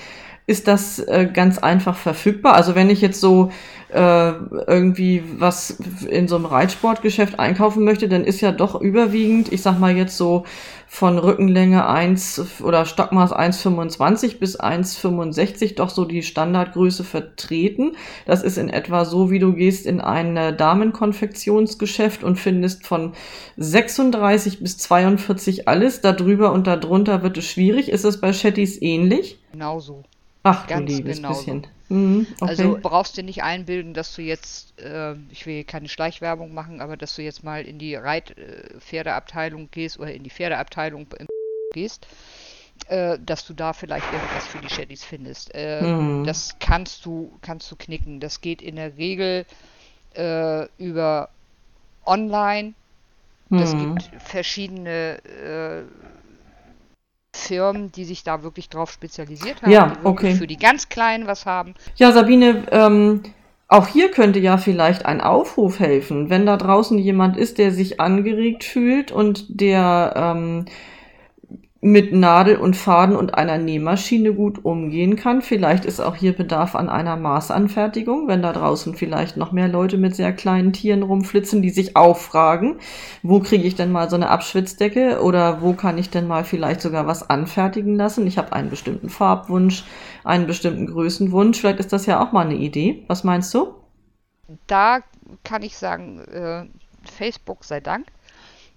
[0.49, 2.55] ist das äh, ganz einfach verfügbar?
[2.55, 3.51] Also wenn ich jetzt so
[3.89, 4.31] äh,
[4.65, 5.77] irgendwie was
[6.09, 10.17] in so einem Reitsportgeschäft einkaufen möchte, dann ist ja doch überwiegend, ich sag mal jetzt
[10.17, 10.45] so
[10.87, 17.91] von Rückenlänge 1 oder Stockmaß 1,25 bis 1,65 doch so die Standardgröße vertreten.
[18.25, 23.13] Das ist in etwa so, wie du gehst in ein Damenkonfektionsgeschäft und findest von
[23.57, 26.01] 36 bis 42 alles.
[26.01, 27.89] Darüber und darunter wird es schwierig.
[27.89, 29.37] Ist es bei Chattys ähnlich?
[29.51, 30.03] Genauso.
[30.43, 31.39] Ach, Ganz du liebes genauso.
[31.39, 31.67] bisschen.
[31.89, 32.49] Mhm, okay.
[32.49, 36.97] Also brauchst du nicht einbilden, dass du jetzt, äh, ich will keine Schleichwerbung machen, aber
[36.97, 41.07] dass du jetzt mal in die Reitpferdeabteilung gehst oder in die Pferdeabteilung
[41.73, 42.07] gehst,
[42.87, 45.51] äh, dass du da vielleicht irgendwas für die Shaddys findest.
[45.53, 46.23] Äh, mhm.
[46.25, 48.19] Das kannst du, kannst du knicken.
[48.19, 49.45] Das geht in der Regel
[50.15, 51.29] äh, über
[52.05, 52.73] online.
[53.51, 53.95] Es mhm.
[53.95, 55.81] gibt verschiedene äh,
[57.33, 60.35] Firmen, die sich da wirklich drauf spezialisiert haben, ja, die okay.
[60.35, 61.75] für die ganz Kleinen was haben.
[61.95, 63.23] Ja, Sabine, ähm,
[63.67, 67.99] auch hier könnte ja vielleicht ein Aufruf helfen, wenn da draußen jemand ist, der sich
[67.99, 70.65] angeregt fühlt und der ähm,
[71.81, 75.41] mit Nadel und Faden und einer Nähmaschine gut umgehen kann.
[75.41, 79.97] Vielleicht ist auch hier Bedarf an einer Maßanfertigung, wenn da draußen vielleicht noch mehr Leute
[79.97, 82.79] mit sehr kleinen Tieren rumflitzen, die sich auch fragen,
[83.23, 86.81] wo kriege ich denn mal so eine Abschwitzdecke oder wo kann ich denn mal vielleicht
[86.81, 88.27] sogar was anfertigen lassen?
[88.27, 89.85] Ich habe einen bestimmten Farbwunsch,
[90.25, 91.59] einen bestimmten Größenwunsch.
[91.59, 93.05] Vielleicht ist das ja auch mal eine Idee.
[93.07, 93.73] Was meinst du?
[94.67, 94.99] Da
[95.45, 96.65] kann ich sagen, äh,
[97.09, 98.07] Facebook sei Dank.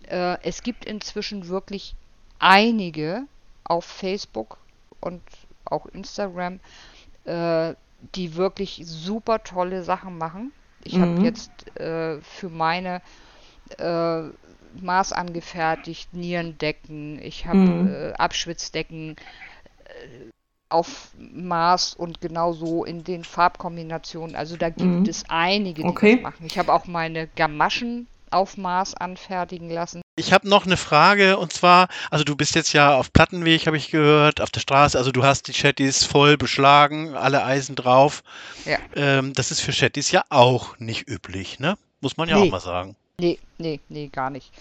[0.09, 1.97] Äh, es gibt inzwischen wirklich
[2.43, 3.23] einige
[3.65, 4.59] auf Facebook
[5.01, 5.23] und
[5.65, 6.61] auch Instagram,
[7.25, 7.75] äh,
[8.15, 10.53] die wirklich super tolle Sachen machen.
[10.85, 11.03] Ich mhm.
[11.03, 13.01] habe jetzt äh, für meine
[13.79, 14.23] äh,
[14.81, 17.95] Maß angefertigt Nierendecken, ich habe mhm.
[17.95, 19.17] Äh, Abschwitzdecken
[19.85, 20.31] äh,
[20.69, 24.35] auf Maß und genauso in den Farbkombinationen.
[24.35, 25.05] Also da gibt mhm.
[25.05, 26.15] es einige, die okay.
[26.15, 26.47] das machen.
[26.47, 30.02] Ich habe auch meine Gamaschen auf Maß anfertigen lassen.
[30.15, 33.79] Ich habe noch eine Frage und zwar, also du bist jetzt ja auf Plattenweg, habe
[33.79, 38.23] ich gehört, auf der Straße, also du hast die Chattys voll beschlagen, alle Eisen drauf.
[38.67, 38.79] Ja.
[38.95, 41.79] Ähm, das ist für Chattys ja auch nicht üblich, ne?
[42.03, 42.49] Muss man ja nee.
[42.49, 42.95] auch mal sagen.
[43.19, 44.53] Nee, nee, nee, gar nicht.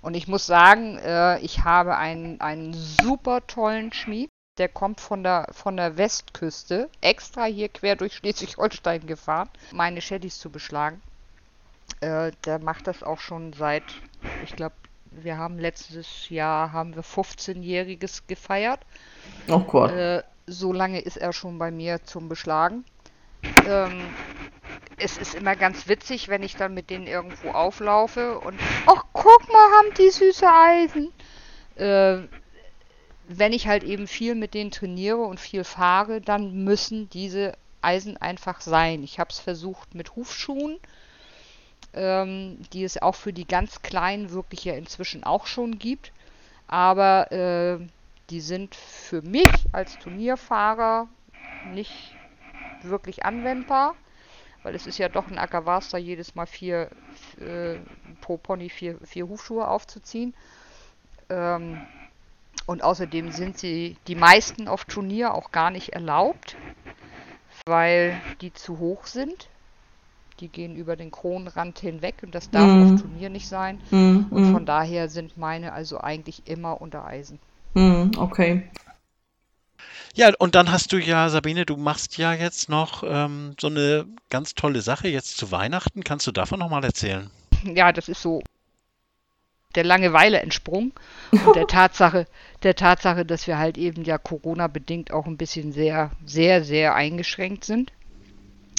[0.00, 4.30] Und ich muss sagen, äh, ich habe einen, einen super tollen Schmied.
[4.58, 10.38] Der kommt von der, von der Westküste, extra hier quer durch Schleswig-Holstein gefahren, meine Chattys
[10.38, 11.00] zu beschlagen.
[12.00, 13.84] Äh, der macht das auch schon seit,
[14.44, 14.74] ich glaube,
[15.10, 18.80] wir haben letztes Jahr haben wir 15-jähriges gefeiert.
[19.48, 19.92] Oh Gott.
[19.92, 22.84] Äh, so lange ist er schon bei mir zum Beschlagen.
[23.66, 24.02] Ähm,
[24.98, 29.48] es ist immer ganz witzig, wenn ich dann mit denen irgendwo auflaufe und ach guck
[29.48, 31.12] mal, haben die süße Eisen.
[31.76, 32.26] Äh,
[33.28, 38.16] wenn ich halt eben viel mit denen trainiere und viel fahre, dann müssen diese Eisen
[38.16, 39.02] einfach sein.
[39.02, 40.78] Ich habe es versucht mit Hufschuhen
[41.94, 46.12] ähm, die es auch für die ganz Kleinen wirklich ja inzwischen auch schon gibt.
[46.68, 47.84] Aber äh,
[48.30, 51.08] die sind für mich als Turnierfahrer
[51.72, 52.14] nicht
[52.82, 53.94] wirklich anwendbar,
[54.62, 56.90] weil es ist ja doch ein Ackerwaster, jedes Mal vier
[57.40, 57.76] äh,
[58.20, 60.32] pro Pony vier, vier Hufschuhe aufzuziehen.
[61.28, 61.80] Ähm,
[62.66, 66.56] und außerdem sind sie die meisten auf Turnier auch gar nicht erlaubt,
[67.66, 69.49] weil die zu hoch sind
[70.40, 72.94] die gehen über den Kronenrand hinweg und das darf mhm.
[72.94, 73.80] auf Turnier nicht sein.
[73.90, 74.26] Mhm.
[74.30, 74.66] Und von mhm.
[74.66, 77.38] daher sind meine also eigentlich immer unter Eisen.
[77.74, 78.12] Mhm.
[78.16, 78.68] Okay.
[80.14, 84.06] Ja, und dann hast du ja, Sabine, du machst ja jetzt noch ähm, so eine
[84.28, 86.02] ganz tolle Sache jetzt zu Weihnachten.
[86.02, 87.30] Kannst du davon nochmal erzählen?
[87.64, 88.42] Ja, das ist so
[89.76, 90.92] der Langeweile entsprungen
[91.30, 92.26] und der Tatsache,
[92.62, 97.64] der Tatsache, dass wir halt eben ja Corona-bedingt auch ein bisschen sehr, sehr, sehr eingeschränkt
[97.64, 97.92] sind.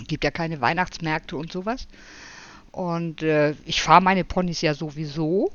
[0.07, 1.87] Gibt ja keine Weihnachtsmärkte und sowas.
[2.71, 5.51] Und äh, ich fahre meine Ponys ja sowieso.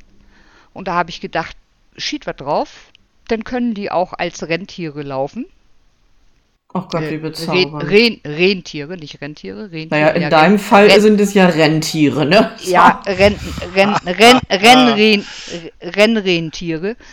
[0.73, 1.57] Und da habe ich gedacht,
[1.97, 2.93] schied was drauf.
[3.29, 5.47] Dann können die auch als Rentiere laufen.
[6.73, 7.91] Ach Gott, wie Äh, bezaubernd.
[7.91, 9.71] Ren, Ren, Rentiere, nicht Rentiere.
[9.73, 12.53] Rentiere naja, in ja, deinem Ren- Fall Ren- sind es ja Rentiere, ne?
[12.59, 13.37] Ja, Renn,
[13.75, 15.27] Renn, Renn, Rennren,
[15.83, 16.97] Rennrentiere.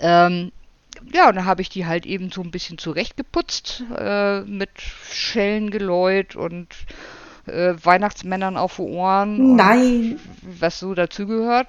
[0.00, 0.52] Ähm,
[1.12, 4.70] ja, und dann habe ich die halt eben so ein bisschen zurechtgeputzt, äh, mit
[5.10, 6.68] Schellengeläut und
[7.46, 9.56] äh, Weihnachtsmännern auf den Ohren.
[9.56, 10.18] Nein.
[10.42, 11.66] Was so dazugehört.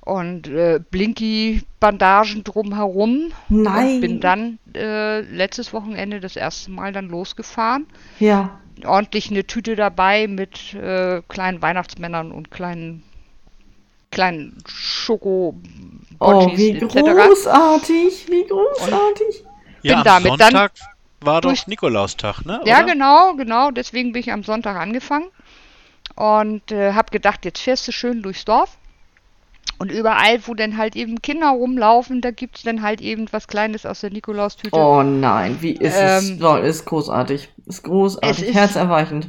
[0.00, 3.32] Und äh, Blinky-Bandagen drumherum.
[3.48, 3.94] Nein.
[3.94, 7.86] Und bin dann äh, letztes Wochenende das erste Mal dann losgefahren
[8.18, 8.58] Ja.
[8.84, 13.02] ordentlich eine Tüte dabei mit äh, kleinen Weihnachtsmännern und kleinen
[14.14, 15.54] kleinen Schoko
[16.20, 19.44] Oh, wie großartig, wie großartig.
[19.82, 20.72] Ja, Bin am damit dann Sonntag
[21.20, 22.60] war doch durch- Nikolaustag, ne?
[22.64, 22.92] Ja, oder?
[22.92, 23.70] genau, genau.
[23.70, 25.26] Deswegen bin ich am Sonntag angefangen
[26.16, 28.76] und äh, habe gedacht, jetzt fährst du schön durchs Dorf.
[29.78, 33.48] Und überall, wo dann halt eben Kinder rumlaufen, da gibt es dann halt eben was
[33.48, 34.76] Kleines aus der Nikolaustüte.
[34.78, 36.30] Oh nein, wie ist es?
[36.30, 37.48] Ähm, Toll, ist großartig.
[37.66, 39.28] Ist großartig, es ist- herzerweichend.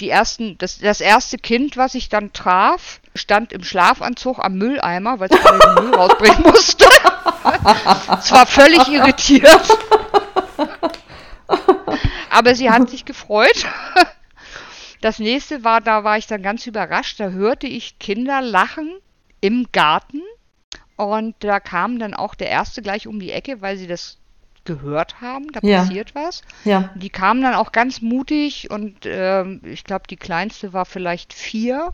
[0.00, 5.20] Die ersten, das, das erste Kind, was ich dann traf, stand im Schlafanzug am Mülleimer,
[5.20, 6.86] weil gerade den Müll rausbringen musste.
[8.18, 9.68] Es war völlig irritiert.
[12.30, 13.66] Aber sie hat sich gefreut.
[15.00, 18.98] Das nächste war, da war ich dann ganz überrascht, da hörte ich Kinder lachen
[19.40, 20.22] im Garten
[20.96, 24.18] und da kam dann auch der erste gleich um die Ecke, weil sie das
[24.64, 25.80] gehört haben, da Ja.
[25.80, 26.42] passiert was.
[26.64, 26.90] Ja.
[26.94, 31.92] Die kamen dann auch ganz mutig und ähm, ich glaube, die kleinste war vielleicht vier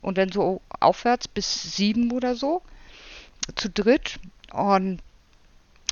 [0.00, 2.62] und dann so aufwärts bis sieben oder so
[3.56, 4.18] zu dritt.
[4.52, 5.00] Und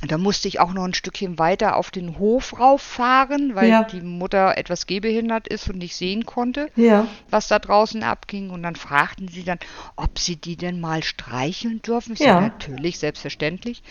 [0.06, 3.84] da musste ich auch noch ein Stückchen weiter auf den Hof rauffahren, weil Ja.
[3.84, 7.06] die Mutter etwas gehbehindert ist und nicht sehen konnte, Ja.
[7.30, 8.50] was da draußen abging.
[8.50, 9.58] Und dann fragten sie dann,
[9.96, 12.12] ob sie die denn mal streicheln dürfen.
[12.12, 12.34] Ich Ja.
[12.34, 13.82] sag, natürlich, selbstverständlich.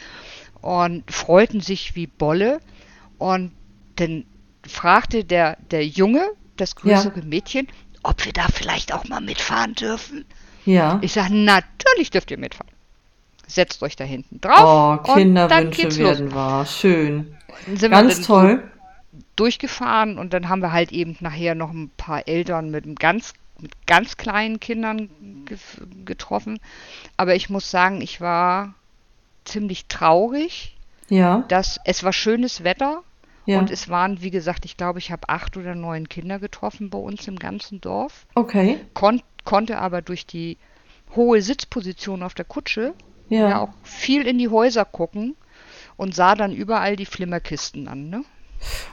[0.66, 2.60] Und freuten sich wie Bolle.
[3.20, 3.52] Und
[3.98, 4.26] dann
[4.68, 7.68] fragte der, der Junge, das größere Mädchen,
[8.02, 10.26] ob wir da vielleicht auch mal mitfahren dürfen.
[10.66, 10.98] Ja.
[11.04, 12.72] Ich sage, natürlich dürft ihr mitfahren.
[13.46, 15.02] Setzt euch da hinten drauf.
[15.08, 16.66] Oh, Kinderwünsche werden wahr.
[16.66, 17.38] Schön.
[17.68, 18.64] Dann sind wir Ganz toll.
[19.36, 23.34] durchgefahren und dann haben wir halt eben nachher noch ein paar Eltern mit einem ganz
[23.60, 25.10] mit ganz kleinen Kindern
[25.46, 25.58] ge
[26.04, 26.60] getroffen.
[27.18, 28.74] Aber ich muss sagen, ich war
[29.46, 30.76] ziemlich traurig,
[31.10, 31.46] Ja.
[31.48, 33.04] dass es war schönes Wetter
[33.46, 33.60] Ja.
[33.60, 36.98] und es waren, wie gesagt, ich glaube, ich habe acht oder neun Kinder getroffen bei
[36.98, 38.26] uns im ganzen Dorf.
[38.36, 38.80] Okay.
[38.94, 40.58] Kon konnte aber durch die
[41.16, 42.94] hohe Sitzposition auf der Kutsche
[43.30, 43.50] ja.
[43.50, 43.60] Ja.
[43.62, 45.36] auch viel in die Häuser gucken
[45.98, 48.24] und sah dann überall die Flimmerkisten an, ne?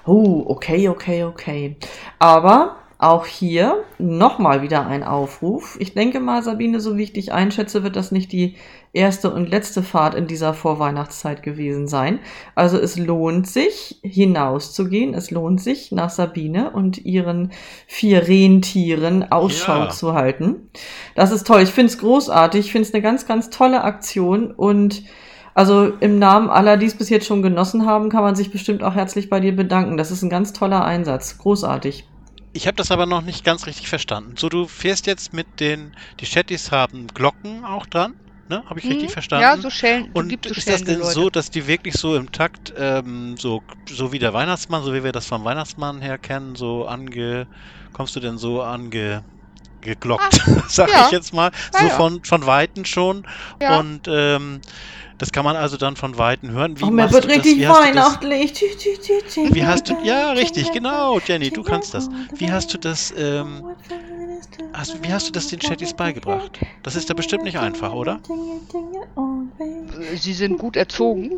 [0.05, 1.77] Oh, okay, okay, okay.
[2.19, 5.77] Aber auch hier nochmal wieder ein Aufruf.
[5.81, 8.55] Ich denke mal, Sabine, so wie ich dich einschätze, wird das nicht die
[8.93, 12.21] erste und letzte Fahrt in dieser Vorweihnachtszeit gewesen sein.
[12.55, 15.15] Also es lohnt sich, hinauszugehen.
[15.15, 17.51] Es lohnt sich, nach Sabine und ihren
[17.87, 19.91] vier Rentieren Ausschau Ja.
[19.91, 20.71] zu halten.
[21.15, 21.63] Das ist toll.
[21.63, 22.67] Ich finde es großartig.
[22.67, 25.03] Ich finde es eine ganz, ganz tolle Aktion und
[25.55, 28.83] also im Namen aller, die es bis jetzt schon genossen haben, kann man sich bestimmt
[28.83, 29.97] auch herzlich bei dir bedanken.
[29.97, 31.37] Das ist ein ganz toller Einsatz.
[31.39, 32.07] Großartig.
[32.53, 34.35] Ich habe das aber noch nicht ganz richtig verstanden.
[34.37, 38.15] So, du fährst jetzt mit den, die Chattys haben Glocken auch dran,
[38.49, 38.63] ne?
[38.67, 39.13] Habe ich richtig Mhm.
[39.13, 39.43] verstanden?
[39.43, 42.31] Ja, so Schellen, Und gibt so ist das denn so, dass die wirklich so im
[42.31, 46.55] Takt, ähm, so, so wie der Weihnachtsmann, so wie wir das vom Weihnachtsmann her kennen,
[46.55, 47.49] so ange,
[47.93, 49.25] kommst du denn so ange,
[49.81, 51.07] geglockt, sag ja.
[51.07, 51.91] ich jetzt mal, so ja.
[51.91, 53.27] von, von Weitem schon.
[53.61, 53.79] Ja.
[53.81, 54.61] Und ähm,
[55.23, 56.81] das kann man also dann von Weitem hören.
[56.81, 57.37] Wie Oh, mir wird du das?
[57.37, 58.65] richtig Wie hast du das- weihnachtlich.
[59.53, 62.09] Wie hast du, ja, richtig, genau, Jenny, du kannst das.
[62.35, 63.63] Wie hast du das, ähm,
[64.73, 66.59] hast, wie hast du das den Chatties beigebracht?
[66.83, 68.19] Das ist ja bestimmt nicht einfach, oder?
[70.17, 71.31] Sie sind gut erzogen,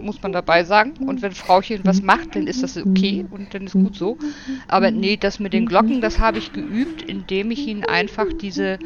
[0.00, 0.94] muss man dabei sagen.
[1.06, 4.16] Und wenn Frauchen was macht, dann ist das okay und dann ist gut so.
[4.66, 8.78] Aber nee, das mit den Glocken, das habe ich geübt, indem ich ihnen einfach diese,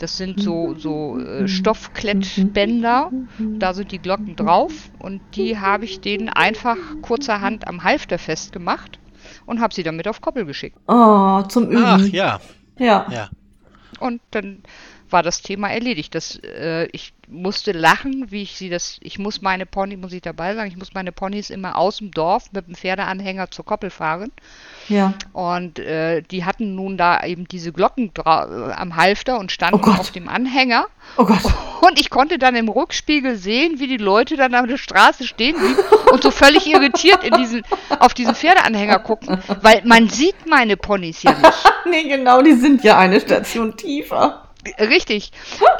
[0.00, 6.00] das sind so, so äh, Stoffklettbänder, da sind die Glocken drauf und die habe ich
[6.00, 8.98] denen einfach kurzerhand am Halfter festgemacht
[9.46, 10.78] und habe sie damit auf Koppel geschickt.
[10.88, 11.84] Oh, zum Üben.
[11.84, 12.40] Ach ja,
[12.78, 13.06] ja.
[13.10, 13.28] ja.
[13.98, 14.62] Und dann
[15.10, 16.14] war das Thema erledigt.
[16.14, 20.22] Das, äh, ich musste lachen, wie ich sie das, ich muss meine Pony, muss ich
[20.22, 23.90] dabei sagen, ich muss meine Ponys immer aus dem Dorf mit dem Pferdeanhänger zur Koppel
[23.90, 24.32] fahren.
[24.88, 25.14] Ja.
[25.32, 29.90] Und äh, die hatten nun da eben diese Glocken äh, am Halfter und standen Oh
[29.90, 30.86] auf dem Anhänger.
[31.16, 31.42] Oh Gott.
[31.82, 35.50] Und ich konnte dann im Rückspiegel sehen, wie die Leute dann an der Straße stehen
[35.50, 35.76] blieben
[36.12, 37.62] und so völlig irritiert in diesen,
[37.98, 41.52] auf diesen Pferdeanhänger gucken, weil man sieht meine Ponys ja nicht.
[41.86, 44.44] Nee, genau, die sind ja eine Station tiefer.
[44.78, 45.32] Richtig.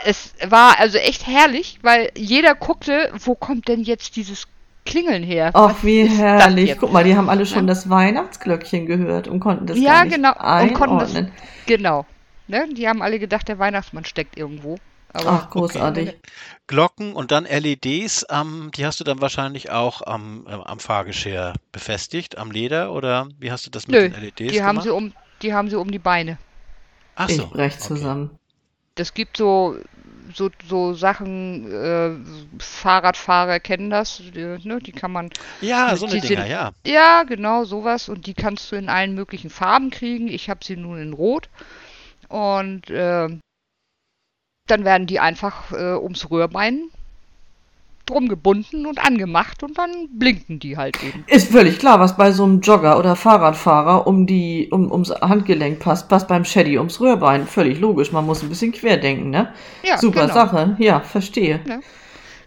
[0.05, 4.49] Es war also echt herrlich, weil jeder guckte, wo kommt denn jetzt dieses
[4.85, 5.55] Klingeln her?
[5.55, 6.77] Ach, wie herrlich.
[6.77, 7.69] Guck mal, die haben alle schon Ja.
[7.69, 10.33] das Weihnachtsglöckchen gehört und konnten das Ja, gar nicht genau.
[10.59, 11.33] Und konnten das, einordnen.
[11.67, 12.07] genau.
[12.47, 12.69] Ne?
[12.75, 14.81] Die haben alle gedacht, der Weihnachtsmann steckt irgendwo.
[15.13, 16.17] Aber Ach, großartig.
[16.69, 21.55] Glocken und dann LEDs, ähm, die hast du dann wahrscheinlich auch am, äh, am Fahrgeschirr
[21.73, 24.85] befestigt, am Leder oder wie hast du das mit Nö, den LEDs die haben gemacht?
[24.85, 25.13] sie um,
[25.43, 26.39] die haben sie um die Beine.
[27.15, 27.81] Ach Ich so, brech okay.
[27.81, 28.39] zusammen.
[28.95, 29.77] Das gibt so,
[30.35, 32.11] so, so Sachen, äh,
[32.59, 34.79] Fahrradfahrer kennen das, die, ne?
[34.81, 36.73] Die kann man Ja, so eine Dinger, ja.
[36.87, 38.09] Ja, genau, sowas.
[38.09, 40.29] Und die kannst du in allen möglichen Farben kriegen.
[40.29, 41.49] Ich habe sie nun in Rot.
[42.29, 43.29] Und äh,
[44.67, 46.91] dann werden die einfach äh, ums Röhrbein
[48.11, 51.25] drum gebunden und angemacht und dann blinken die halt eben.
[51.29, 55.79] Ist völlig klar, was bei so einem Jogger oder Fahrradfahrer um die, um, ums Handgelenk
[55.81, 57.47] passt, passt beim Shaddy ums Röhrbein.
[57.47, 58.13] Völlig logisch.
[58.13, 59.53] Man muss ein bisschen querdenken, ne?
[59.83, 60.35] Ja, Super genau.
[60.35, 60.77] Sache.
[60.79, 61.61] Ja, verstehe.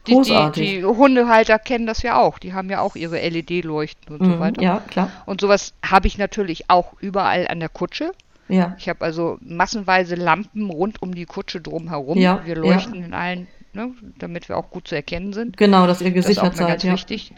[0.07, 0.69] Die, die, Großartig.
[0.79, 2.37] die Hundehalter kennen das ja auch.
[2.37, 4.61] Die haben ja auch ihre LED-Leuchten und so Mhm, weiter.
[4.61, 5.09] ja, klar.
[5.25, 8.11] Und sowas habe ich natürlich auch überall an der Kutsche.
[8.49, 8.75] Ja.
[8.77, 12.17] Ich habe also massenweise Lampen rund um die Kutsche drumherum.
[12.17, 12.61] Ja, wir ja.
[12.61, 15.57] leuchten in allen, ne, damit wir auch gut zu erkennen sind.
[15.57, 16.93] Genau, dass ihr Das ist auch gesichert mal seid, ganz ja.
[16.93, 17.33] wichtig.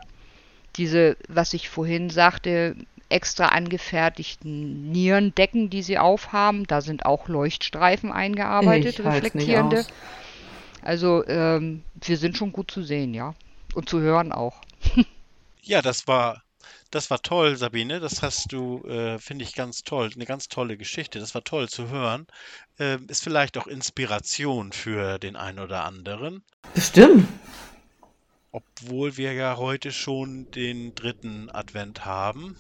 [0.76, 2.76] Diese, was ich vorhin sagte,
[3.10, 9.80] extra angefertigten Nierendecken, die sie aufhaben, da sind auch Leuchtstreifen eingearbeitet, Ich reflektierende.
[9.80, 9.88] aus.
[10.82, 13.34] Also ähm, wir sind schon gut zu sehen, ja.
[13.74, 14.62] Und zu hören auch.
[15.68, 16.44] Ja, das war,
[16.92, 18.00] das war toll, Sabine.
[18.00, 20.12] Das hast du, äh, finde ich, ganz toll.
[20.14, 21.20] Eine ganz tolle Geschichte.
[21.20, 22.28] Das war toll zu hören.
[22.80, 26.44] Ähm, ist vielleicht auch Inspiration für den einen oder anderen.
[26.74, 27.28] Bestimmt.
[28.52, 32.56] Obwohl wir ja heute schon den dritten Advent haben,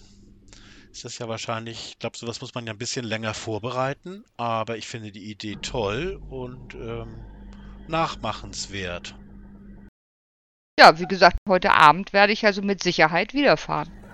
[0.91, 4.77] ist das ja wahrscheinlich, ich glaube, sowas muss man ja ein bisschen länger vorbereiten, aber
[4.77, 7.25] ich finde die Idee toll und ähm,
[7.87, 9.15] nachmachenswert.
[10.77, 14.04] Ja, wie gesagt, heute Abend werde ich also mit Sicherheit wiederfahren.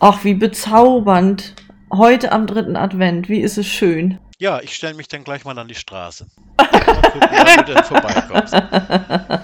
[0.00, 1.54] Ach, wie bezaubernd.
[1.92, 3.28] Heute am dritten Advent.
[3.28, 4.18] Wie ist es schön.
[4.38, 6.26] Ja, ich stelle mich dann gleich mal an die Straße.
[6.58, 8.54] Mal gucken, wann du denn vorbeikommst.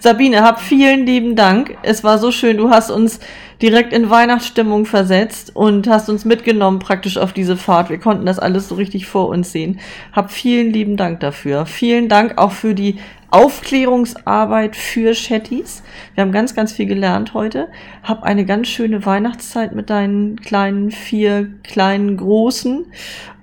[0.00, 1.76] Sabine, hab vielen lieben Dank.
[1.82, 2.56] Es war so schön.
[2.56, 3.20] Du hast uns
[3.62, 7.90] direkt in Weihnachtsstimmung versetzt und hast uns mitgenommen praktisch auf diese Fahrt.
[7.90, 9.80] Wir konnten das alles so richtig vor uns sehen.
[10.12, 11.66] Hab vielen lieben Dank dafür.
[11.66, 12.98] Vielen Dank auch für die
[13.30, 15.82] Aufklärungsarbeit für Chatties.
[16.14, 17.68] Wir haben ganz, ganz viel gelernt heute.
[18.02, 22.86] Hab eine ganz schöne Weihnachtszeit mit deinen kleinen vier kleinen Großen.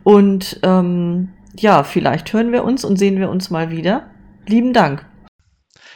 [0.03, 4.07] Und ähm, ja, vielleicht hören wir uns und sehen wir uns mal wieder.
[4.47, 5.05] Lieben Dank.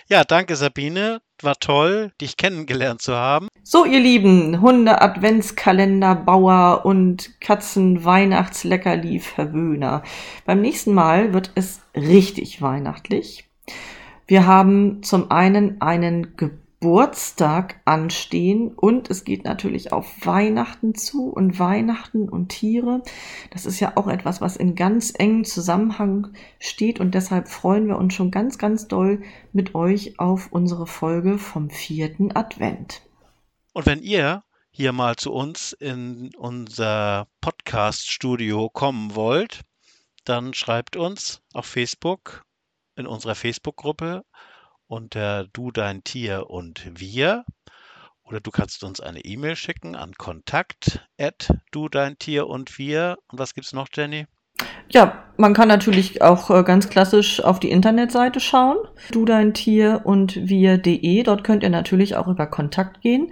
[0.10, 1.20] Ja, danke Sabine.
[1.41, 3.49] War toll, dich kennengelernt zu haben.
[3.62, 10.03] So, ihr Lieben, Hunde, Adventskalender, Bauer und Katzen, Weihnachtsleckerli, Verwöhner.
[10.45, 13.49] Beim nächsten Mal wird es richtig weihnachtlich.
[14.28, 16.66] Wir haben zum einen einen Geburtstag
[17.86, 23.02] anstehen und es geht natürlich auf Weihnachten zu und Weihnachten und Tiere.
[23.52, 27.98] Das ist ja auch etwas, was in ganz engem Zusammenhang steht und deshalb freuen wir
[27.98, 29.24] uns schon ganz, ganz doll
[29.54, 33.02] mit euch auf unsere Folge vom vierten Advent.
[33.74, 39.62] Und wenn ihr hier mal zu uns in unser Podcast-Studio kommen wollt,
[40.26, 42.44] dann schreibt uns auf Facebook
[42.96, 44.24] in unserer Facebook-Gruppe
[44.88, 47.46] unter Du, dein Tier und wir.
[48.24, 51.08] Oder du kannst uns eine E-Mail schicken an kontakt
[51.72, 53.18] du, dein Tier und wir.
[53.28, 54.26] Und was gibt's noch, Jenny?
[54.90, 58.78] Ja, man kann natürlich auch äh, ganz klassisch auf die Internetseite schauen.
[59.12, 61.24] Du dein Tier und wir.de.
[61.24, 63.32] Dort könnt ihr natürlich auch über Kontakt gehen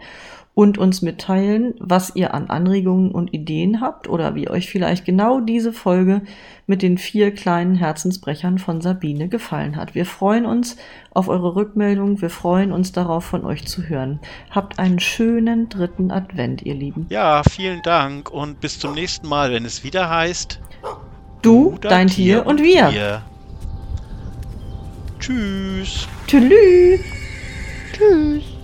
[0.55, 5.41] und uns mitteilen, was ihr an Anregungen und Ideen habt oder wie euch vielleicht genau
[5.41, 6.21] diese Folge
[6.65, 9.95] mit den vier kleinen Herzensbrechern von Sabine gefallen hat.
[9.95, 10.77] Wir freuen uns
[11.13, 12.21] auf eure Rückmeldung.
[12.21, 14.19] Wir freuen uns darauf, von euch zu hören.
[14.49, 17.05] Habt einen schönen dritten Advent, ihr Lieben.
[17.09, 20.61] Ja, vielen Dank und bis zum nächsten Mal, wenn es wieder heißt
[21.41, 23.21] Du, dein, Tier, und wir.
[25.19, 26.07] Tschüss.
[26.25, 27.01] Tschüss.
[27.93, 28.54] Tschüss.